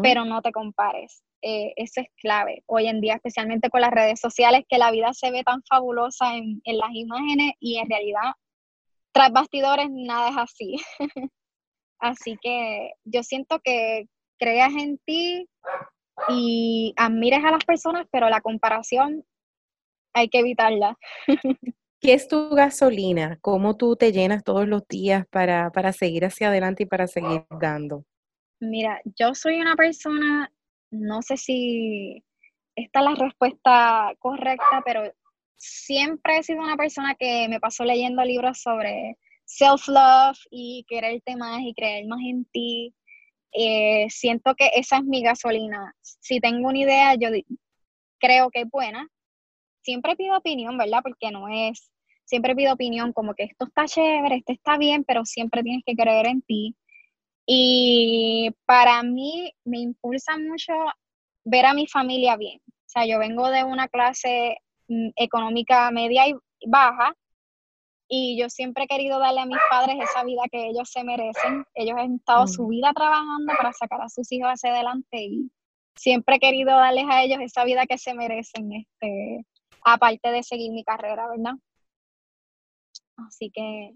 pero 0.02 0.26
no 0.26 0.42
te 0.42 0.52
compares. 0.52 1.23
Eh, 1.46 1.74
eso 1.76 2.00
es 2.00 2.08
clave 2.16 2.62
hoy 2.64 2.86
en 2.86 3.02
día, 3.02 3.16
especialmente 3.16 3.68
con 3.68 3.82
las 3.82 3.90
redes 3.90 4.18
sociales, 4.18 4.64
que 4.66 4.78
la 4.78 4.90
vida 4.90 5.12
se 5.12 5.30
ve 5.30 5.42
tan 5.44 5.62
fabulosa 5.68 6.36
en, 6.36 6.62
en 6.64 6.78
las 6.78 6.90
imágenes 6.94 7.52
y 7.60 7.76
en 7.76 7.90
realidad, 7.90 8.32
tras 9.12 9.30
bastidores, 9.30 9.88
nada 9.90 10.30
es 10.30 10.36
así. 10.38 10.76
así 11.98 12.38
que 12.40 12.92
yo 13.04 13.22
siento 13.22 13.60
que 13.62 14.06
creas 14.38 14.72
en 14.72 14.96
ti 15.04 15.46
y 16.30 16.94
admires 16.96 17.44
a 17.44 17.50
las 17.50 17.64
personas, 17.66 18.06
pero 18.10 18.30
la 18.30 18.40
comparación 18.40 19.22
hay 20.14 20.30
que 20.30 20.38
evitarla. 20.38 20.96
¿Qué 22.00 22.14
es 22.14 22.26
tu 22.26 22.50
gasolina? 22.50 23.38
¿Cómo 23.42 23.76
tú 23.76 23.96
te 23.96 24.12
llenas 24.12 24.44
todos 24.44 24.66
los 24.66 24.88
días 24.88 25.26
para, 25.28 25.70
para 25.70 25.92
seguir 25.92 26.24
hacia 26.24 26.48
adelante 26.48 26.84
y 26.84 26.86
para 26.86 27.06
seguir 27.06 27.44
dando? 27.50 28.06
Mira, 28.60 29.02
yo 29.18 29.34
soy 29.34 29.60
una 29.60 29.74
persona, 29.76 30.50
no 30.94 31.22
sé 31.22 31.36
si 31.36 32.24
esta 32.76 33.00
es 33.00 33.04
la 33.04 33.14
respuesta 33.14 34.14
correcta, 34.18 34.82
pero 34.84 35.02
siempre 35.56 36.38
he 36.38 36.42
sido 36.42 36.62
una 36.62 36.76
persona 36.76 37.14
que 37.14 37.48
me 37.48 37.60
pasó 37.60 37.84
leyendo 37.84 38.24
libros 38.24 38.60
sobre 38.60 39.16
self-love 39.44 40.38
y 40.50 40.84
quererte 40.88 41.36
más 41.36 41.60
y 41.62 41.74
creer 41.74 42.06
más 42.06 42.20
en 42.24 42.44
ti. 42.46 42.94
Eh, 43.52 44.06
siento 44.10 44.54
que 44.56 44.70
esa 44.74 44.98
es 44.98 45.04
mi 45.04 45.22
gasolina. 45.22 45.94
Si 46.02 46.40
tengo 46.40 46.68
una 46.68 46.78
idea, 46.78 47.14
yo 47.14 47.28
creo 48.18 48.50
que 48.50 48.62
es 48.62 48.70
buena. 48.70 49.08
Siempre 49.82 50.16
pido 50.16 50.36
opinión, 50.36 50.76
¿verdad? 50.78 51.00
Porque 51.02 51.30
no 51.30 51.48
es, 51.48 51.90
siempre 52.24 52.56
pido 52.56 52.74
opinión 52.74 53.12
como 53.12 53.34
que 53.34 53.44
esto 53.44 53.66
está 53.66 53.84
chévere, 53.84 54.36
esto 54.36 54.52
está 54.52 54.78
bien, 54.78 55.04
pero 55.04 55.24
siempre 55.24 55.62
tienes 55.62 55.82
que 55.86 55.94
creer 55.94 56.26
en 56.26 56.42
ti. 56.42 56.74
Y 57.46 58.50
para 58.64 59.02
mí 59.02 59.52
me 59.64 59.78
impulsa 59.78 60.36
mucho 60.38 60.72
ver 61.44 61.66
a 61.66 61.74
mi 61.74 61.86
familia 61.86 62.36
bien. 62.36 62.60
O 62.66 62.86
sea, 62.86 63.06
yo 63.06 63.18
vengo 63.18 63.50
de 63.50 63.64
una 63.64 63.88
clase 63.88 64.58
mm, 64.88 65.10
económica 65.16 65.90
media 65.90 66.28
y 66.28 66.34
baja 66.66 67.14
y 68.08 68.38
yo 68.38 68.48
siempre 68.48 68.84
he 68.84 68.86
querido 68.86 69.18
darle 69.18 69.40
a 69.40 69.46
mis 69.46 69.58
padres 69.70 69.96
esa 70.00 70.24
vida 70.24 70.42
que 70.50 70.68
ellos 70.68 70.90
se 70.90 71.04
merecen. 71.04 71.64
Ellos 71.74 71.96
han 71.98 72.16
estado 72.16 72.46
su 72.46 72.68
vida 72.68 72.92
trabajando 72.94 73.52
para 73.56 73.72
sacar 73.72 74.00
a 74.02 74.08
sus 74.08 74.30
hijos 74.32 74.50
hacia 74.50 74.70
adelante 74.70 75.22
y 75.22 75.50
siempre 75.96 76.36
he 76.36 76.38
querido 76.38 76.70
darles 76.72 77.06
a 77.08 77.22
ellos 77.22 77.38
esa 77.40 77.64
vida 77.64 77.86
que 77.86 77.98
se 77.98 78.14
merecen, 78.14 78.72
este, 78.72 79.46
aparte 79.84 80.30
de 80.30 80.42
seguir 80.42 80.72
mi 80.72 80.84
carrera, 80.84 81.28
¿verdad? 81.28 81.54
Así 83.16 83.50
que 83.50 83.92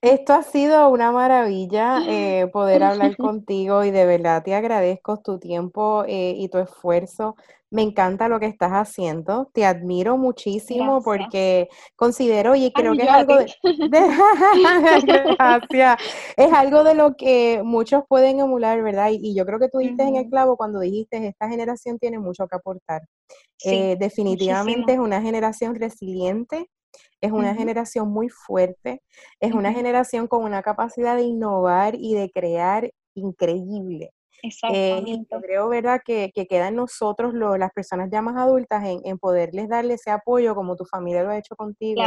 esto 0.00 0.32
ha 0.34 0.42
sido 0.42 0.88
una 0.88 1.12
maravilla 1.12 1.98
eh, 2.06 2.48
poder 2.52 2.82
hablar 2.82 3.16
contigo 3.16 3.84
y 3.84 3.90
de 3.90 4.06
verdad 4.06 4.42
te 4.42 4.54
agradezco 4.54 5.18
tu 5.18 5.38
tiempo 5.38 6.04
eh, 6.06 6.34
y 6.36 6.48
tu 6.48 6.58
esfuerzo. 6.58 7.36
Me 7.68 7.82
encanta 7.82 8.28
lo 8.28 8.38
que 8.38 8.46
estás 8.46 8.70
haciendo. 8.70 9.50
Te 9.52 9.66
admiro 9.66 10.16
muchísimo 10.16 11.02
porque 11.02 11.68
considero 11.96 12.54
y 12.54 12.70
creo 12.72 12.94
que 12.94 13.02
es 13.02 13.08
algo 13.08 13.36
de, 13.36 13.46
Gracias. 15.38 16.00
Es 16.36 16.52
algo 16.52 16.84
de 16.84 16.94
lo 16.94 17.16
que 17.16 17.62
muchos 17.64 18.04
pueden 18.08 18.38
emular, 18.38 18.80
¿verdad? 18.82 19.10
Y, 19.10 19.34
yo 19.34 19.44
creo 19.44 19.58
que 19.58 19.68
tú 19.68 19.78
diste 19.78 20.04
en 20.04 20.14
el 20.14 20.30
clavo 20.30 20.56
cuando 20.56 20.78
dijiste 20.78 21.26
esta 21.26 21.48
generación 21.48 21.98
tiene 21.98 22.20
mucho 22.20 22.46
que 22.46 22.54
aportar. 22.54 23.02
Eh, 23.64 23.96
definitivamente 23.98 24.92
es 24.92 24.98
una 25.00 25.20
generación 25.20 25.74
resiliente 25.74 26.70
es 27.20 27.32
una 27.32 27.54
generación 27.54 28.08
muy 28.10 28.28
fuerte, 28.28 29.02
es 29.40 29.52
una 29.52 29.72
generación 29.72 30.26
con 30.26 30.42
una 30.44 30.62
capacidad 30.62 31.16
de 31.16 31.22
innovar 31.22 31.94
y 31.94 32.14
de 32.14 32.30
crear 32.30 32.90
increíble. 33.14 34.12
Eh, 34.42 34.48
Exactamente. 34.48 35.36
creo, 35.42 35.68
¿verdad?, 35.68 36.00
que, 36.04 36.32
queda 36.48 36.68
en 36.68 36.76
nosotros, 36.76 37.34
las 37.34 37.72
personas 37.72 38.10
ya 38.10 38.22
más 38.22 38.36
adultas, 38.36 38.84
en, 38.84 39.18
poderles 39.18 39.68
darle 39.68 39.94
ese 39.94 40.10
apoyo 40.10 40.54
como 40.54 40.76
tu 40.76 40.84
familia 40.84 41.22
lo 41.22 41.30
ha 41.30 41.38
hecho 41.38 41.56
contigo. 41.56 42.02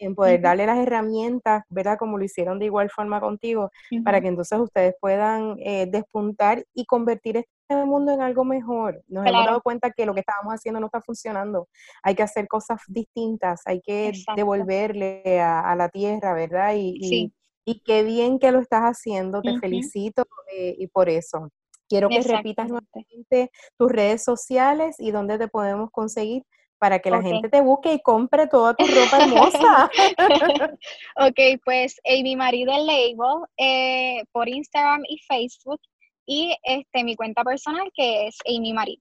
En 0.00 0.14
poder 0.14 0.40
darle 0.40 0.64
las 0.64 0.78
herramientas, 0.78 1.64
¿verdad? 1.68 1.98
Como 1.98 2.18
lo 2.18 2.24
hicieron 2.24 2.60
de 2.60 2.66
igual 2.66 2.88
forma 2.88 3.20
contigo, 3.20 3.70
para 4.04 4.20
que 4.20 4.28
entonces 4.28 4.58
ustedes 4.58 4.94
puedan 5.00 5.56
eh, 5.58 5.86
despuntar 5.90 6.64
y 6.72 6.86
convertir 6.86 7.44
el 7.68 7.86
mundo 7.86 8.12
en 8.12 8.20
algo 8.20 8.44
mejor. 8.44 9.02
Nos 9.08 9.26
hemos 9.26 9.44
dado 9.44 9.62
cuenta 9.62 9.90
que 9.90 10.06
lo 10.06 10.14
que 10.14 10.20
estábamos 10.20 10.54
haciendo 10.54 10.80
no 10.80 10.86
está 10.86 11.00
funcionando. 11.00 11.68
Hay 12.02 12.14
que 12.14 12.22
hacer 12.22 12.48
cosas 12.48 12.80
distintas, 12.88 13.62
hay 13.66 13.80
que 13.80 14.12
devolverle 14.36 15.40
a, 15.40 15.74
la 15.76 15.88
tierra, 15.88 16.34
¿verdad? 16.34 16.74
Y, 16.76 17.32
y, 17.64 17.80
qué 17.84 18.02
bien 18.02 18.38
que 18.38 18.50
lo 18.50 18.60
estás 18.60 18.82
haciendo, 18.82 19.42
te 19.42 19.58
felicito 19.58 20.24
eh, 20.56 20.74
y 20.78 20.86
por 20.86 21.08
eso. 21.08 21.50
Quiero 21.88 22.08
que 22.08 22.20
repitas 22.22 22.68
nuevamente 22.68 23.50
tus 23.76 23.90
redes 23.90 24.22
sociales 24.22 24.96
y 24.98 25.10
dónde 25.10 25.38
te 25.38 25.48
podemos 25.48 25.90
conseguir 25.90 26.42
para 26.78 27.00
que 27.00 27.10
la 27.10 27.22
gente 27.22 27.48
te 27.48 27.60
busque 27.60 27.92
y 27.92 28.00
compre 28.00 28.46
toda 28.46 28.74
tu 28.74 28.84
ropa 28.86 29.24
hermosa. 29.24 29.90
ok, 31.16 31.60
pues 31.64 32.00
Amy 32.06 32.36
Marie 32.36 32.66
del 32.66 32.86
Label 32.86 33.44
eh, 33.56 34.22
por 34.32 34.48
Instagram 34.48 35.02
y 35.08 35.18
Facebook 35.18 35.80
y 36.28 36.54
este, 36.62 37.04
mi 37.04 37.16
cuenta 37.16 37.42
personal 37.42 37.90
que 37.94 38.26
es 38.26 38.36
Amy 38.46 38.74
Marie. 38.74 39.00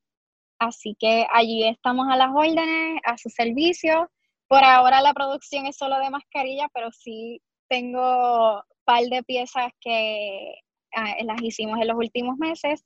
Así 0.59 0.95
que 0.97 1.27
allí 1.31 1.67
estamos 1.67 2.07
a 2.09 2.15
las 2.15 2.29
órdenes, 2.33 3.01
a 3.03 3.17
su 3.17 3.29
servicio. 3.29 4.09
Por 4.47 4.63
ahora 4.63 5.01
la 5.01 5.13
producción 5.13 5.67
es 5.67 5.75
solo 5.75 5.99
de 5.99 6.09
mascarilla, 6.09 6.69
pero 6.73 6.89
sí 6.91 7.41
tengo 7.67 8.55
un 8.55 8.61
par 8.85 9.03
de 9.03 9.21
piezas 9.23 9.67
que 9.81 10.55
ah, 10.95 11.15
las 11.25 11.41
hicimos 11.43 11.79
en 11.81 11.89
los 11.89 11.97
últimos 11.97 12.37
meses. 12.37 12.85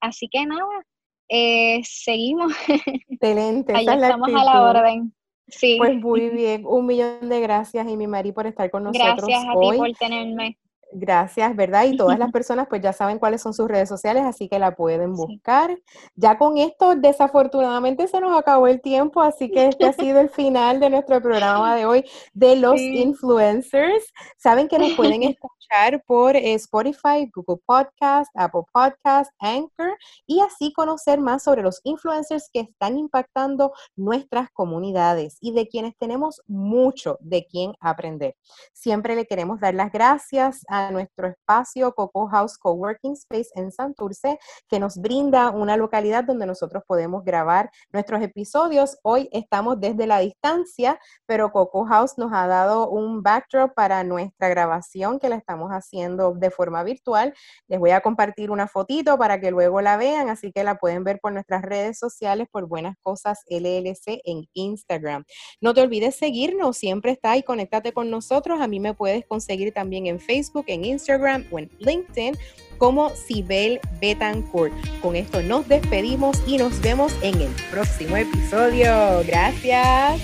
Así 0.00 0.26
que 0.32 0.46
nada, 0.46 0.86
eh, 1.28 1.82
seguimos. 1.84 2.50
Excelente. 3.10 3.74
Ahí 3.76 3.86
estamos 3.86 4.30
a 4.30 4.44
la 4.44 4.62
orden. 4.62 5.14
Sí. 5.48 5.76
Pues 5.76 5.94
muy 5.96 6.30
bien. 6.30 6.64
Un 6.66 6.86
millón 6.86 7.28
de 7.28 7.40
gracias, 7.40 7.86
Amy 7.86 8.06
Marie, 8.06 8.32
por 8.32 8.46
estar 8.46 8.70
con 8.70 8.84
nosotros. 8.84 9.16
Gracias 9.16 9.44
a 9.44 9.52
ti 9.52 9.76
por 9.76 9.92
tenerme. 9.98 10.56
Gracias, 10.94 11.56
¿verdad? 11.56 11.84
Y 11.84 11.96
todas 11.96 12.18
las 12.18 12.30
personas 12.32 12.66
pues 12.68 12.82
ya 12.82 12.92
saben 12.92 13.18
cuáles 13.18 13.40
son 13.40 13.54
sus 13.54 13.68
redes 13.68 13.88
sociales, 13.88 14.24
así 14.24 14.48
que 14.48 14.58
la 14.58 14.74
pueden 14.74 15.14
buscar. 15.14 15.76
Ya 16.14 16.36
con 16.38 16.58
esto, 16.58 16.94
desafortunadamente 16.94 18.06
se 18.08 18.20
nos 18.20 18.38
acabó 18.38 18.66
el 18.66 18.80
tiempo, 18.80 19.22
así 19.22 19.50
que 19.50 19.68
este 19.68 19.86
ha 19.86 19.92
sido 19.92 20.20
el 20.20 20.28
final 20.28 20.80
de 20.80 20.90
nuestro 20.90 21.20
programa 21.22 21.74
de 21.76 21.86
hoy 21.86 22.04
de 22.34 22.56
los 22.56 22.80
influencers. 22.80 24.12
Saben 24.36 24.68
que 24.68 24.78
nos 24.78 24.92
pueden 24.92 25.22
escuchar 25.22 26.02
por 26.06 26.36
eh, 26.36 26.54
Spotify, 26.54 27.30
Google 27.34 27.62
Podcast, 27.64 28.30
Apple 28.34 28.62
Podcast, 28.72 29.32
Anchor 29.38 29.96
y 30.26 30.40
así 30.40 30.72
conocer 30.72 31.20
más 31.20 31.42
sobre 31.42 31.62
los 31.62 31.80
influencers 31.84 32.50
que 32.52 32.60
están 32.60 32.98
impactando 32.98 33.72
nuestras 33.96 34.50
comunidades 34.50 35.38
y 35.40 35.52
de 35.52 35.68
quienes 35.68 35.96
tenemos 35.96 36.42
mucho 36.46 37.16
de 37.20 37.46
quien 37.46 37.72
aprender. 37.80 38.36
Siempre 38.74 39.16
le 39.16 39.26
queremos 39.26 39.60
dar 39.60 39.74
las 39.74 39.90
gracias 39.90 40.64
a 40.68 40.81
nuestro 40.90 41.28
espacio 41.28 41.94
Coco 41.94 42.26
House 42.28 42.58
Coworking 42.58 43.12
Space 43.12 43.50
en 43.54 43.70
Santurce, 43.70 44.38
que 44.68 44.78
nos 44.78 44.98
brinda 44.98 45.50
una 45.50 45.76
localidad 45.76 46.24
donde 46.24 46.46
nosotros 46.46 46.82
podemos 46.86 47.24
grabar 47.24 47.70
nuestros 47.92 48.22
episodios. 48.22 48.98
Hoy 49.02 49.28
estamos 49.32 49.80
desde 49.80 50.06
la 50.06 50.18
distancia, 50.18 50.98
pero 51.26 51.52
Coco 51.52 51.84
House 51.84 52.18
nos 52.18 52.32
ha 52.32 52.46
dado 52.46 52.88
un 52.88 53.22
backdrop 53.22 53.74
para 53.74 54.04
nuestra 54.04 54.48
grabación 54.48 55.18
que 55.18 55.28
la 55.28 55.36
estamos 55.36 55.70
haciendo 55.70 56.32
de 56.32 56.50
forma 56.50 56.82
virtual. 56.82 57.34
Les 57.68 57.78
voy 57.78 57.90
a 57.90 58.00
compartir 58.00 58.50
una 58.50 58.68
fotito 58.68 59.18
para 59.18 59.40
que 59.40 59.50
luego 59.50 59.80
la 59.80 59.96
vean, 59.96 60.28
así 60.28 60.52
que 60.52 60.64
la 60.64 60.76
pueden 60.76 61.04
ver 61.04 61.20
por 61.20 61.32
nuestras 61.32 61.62
redes 61.62 61.98
sociales 61.98 62.48
por 62.50 62.66
Buenas 62.66 62.96
Cosas 63.02 63.40
LLC 63.48 64.20
en 64.24 64.46
Instagram. 64.54 65.24
No 65.60 65.74
te 65.74 65.82
olvides 65.82 66.16
seguirnos, 66.16 66.76
siempre 66.76 67.12
está 67.12 67.36
y 67.36 67.42
conéctate 67.42 67.92
con 67.92 68.10
nosotros. 68.10 68.60
A 68.60 68.66
mí 68.66 68.80
me 68.80 68.94
puedes 68.94 69.26
conseguir 69.26 69.72
también 69.72 70.06
en 70.06 70.20
Facebook, 70.20 70.64
en 70.72 70.84
Instagram 70.84 71.44
o 71.50 71.58
en 71.58 71.70
LinkedIn 71.78 72.36
como 72.78 73.10
Sibel 73.10 73.80
Betancourt. 74.00 74.72
Con 75.00 75.14
esto 75.14 75.40
nos 75.42 75.68
despedimos 75.68 76.42
y 76.46 76.56
nos 76.56 76.80
vemos 76.80 77.14
en 77.22 77.40
el 77.40 77.50
próximo 77.70 78.16
episodio. 78.16 79.22
Gracias. 79.24 80.20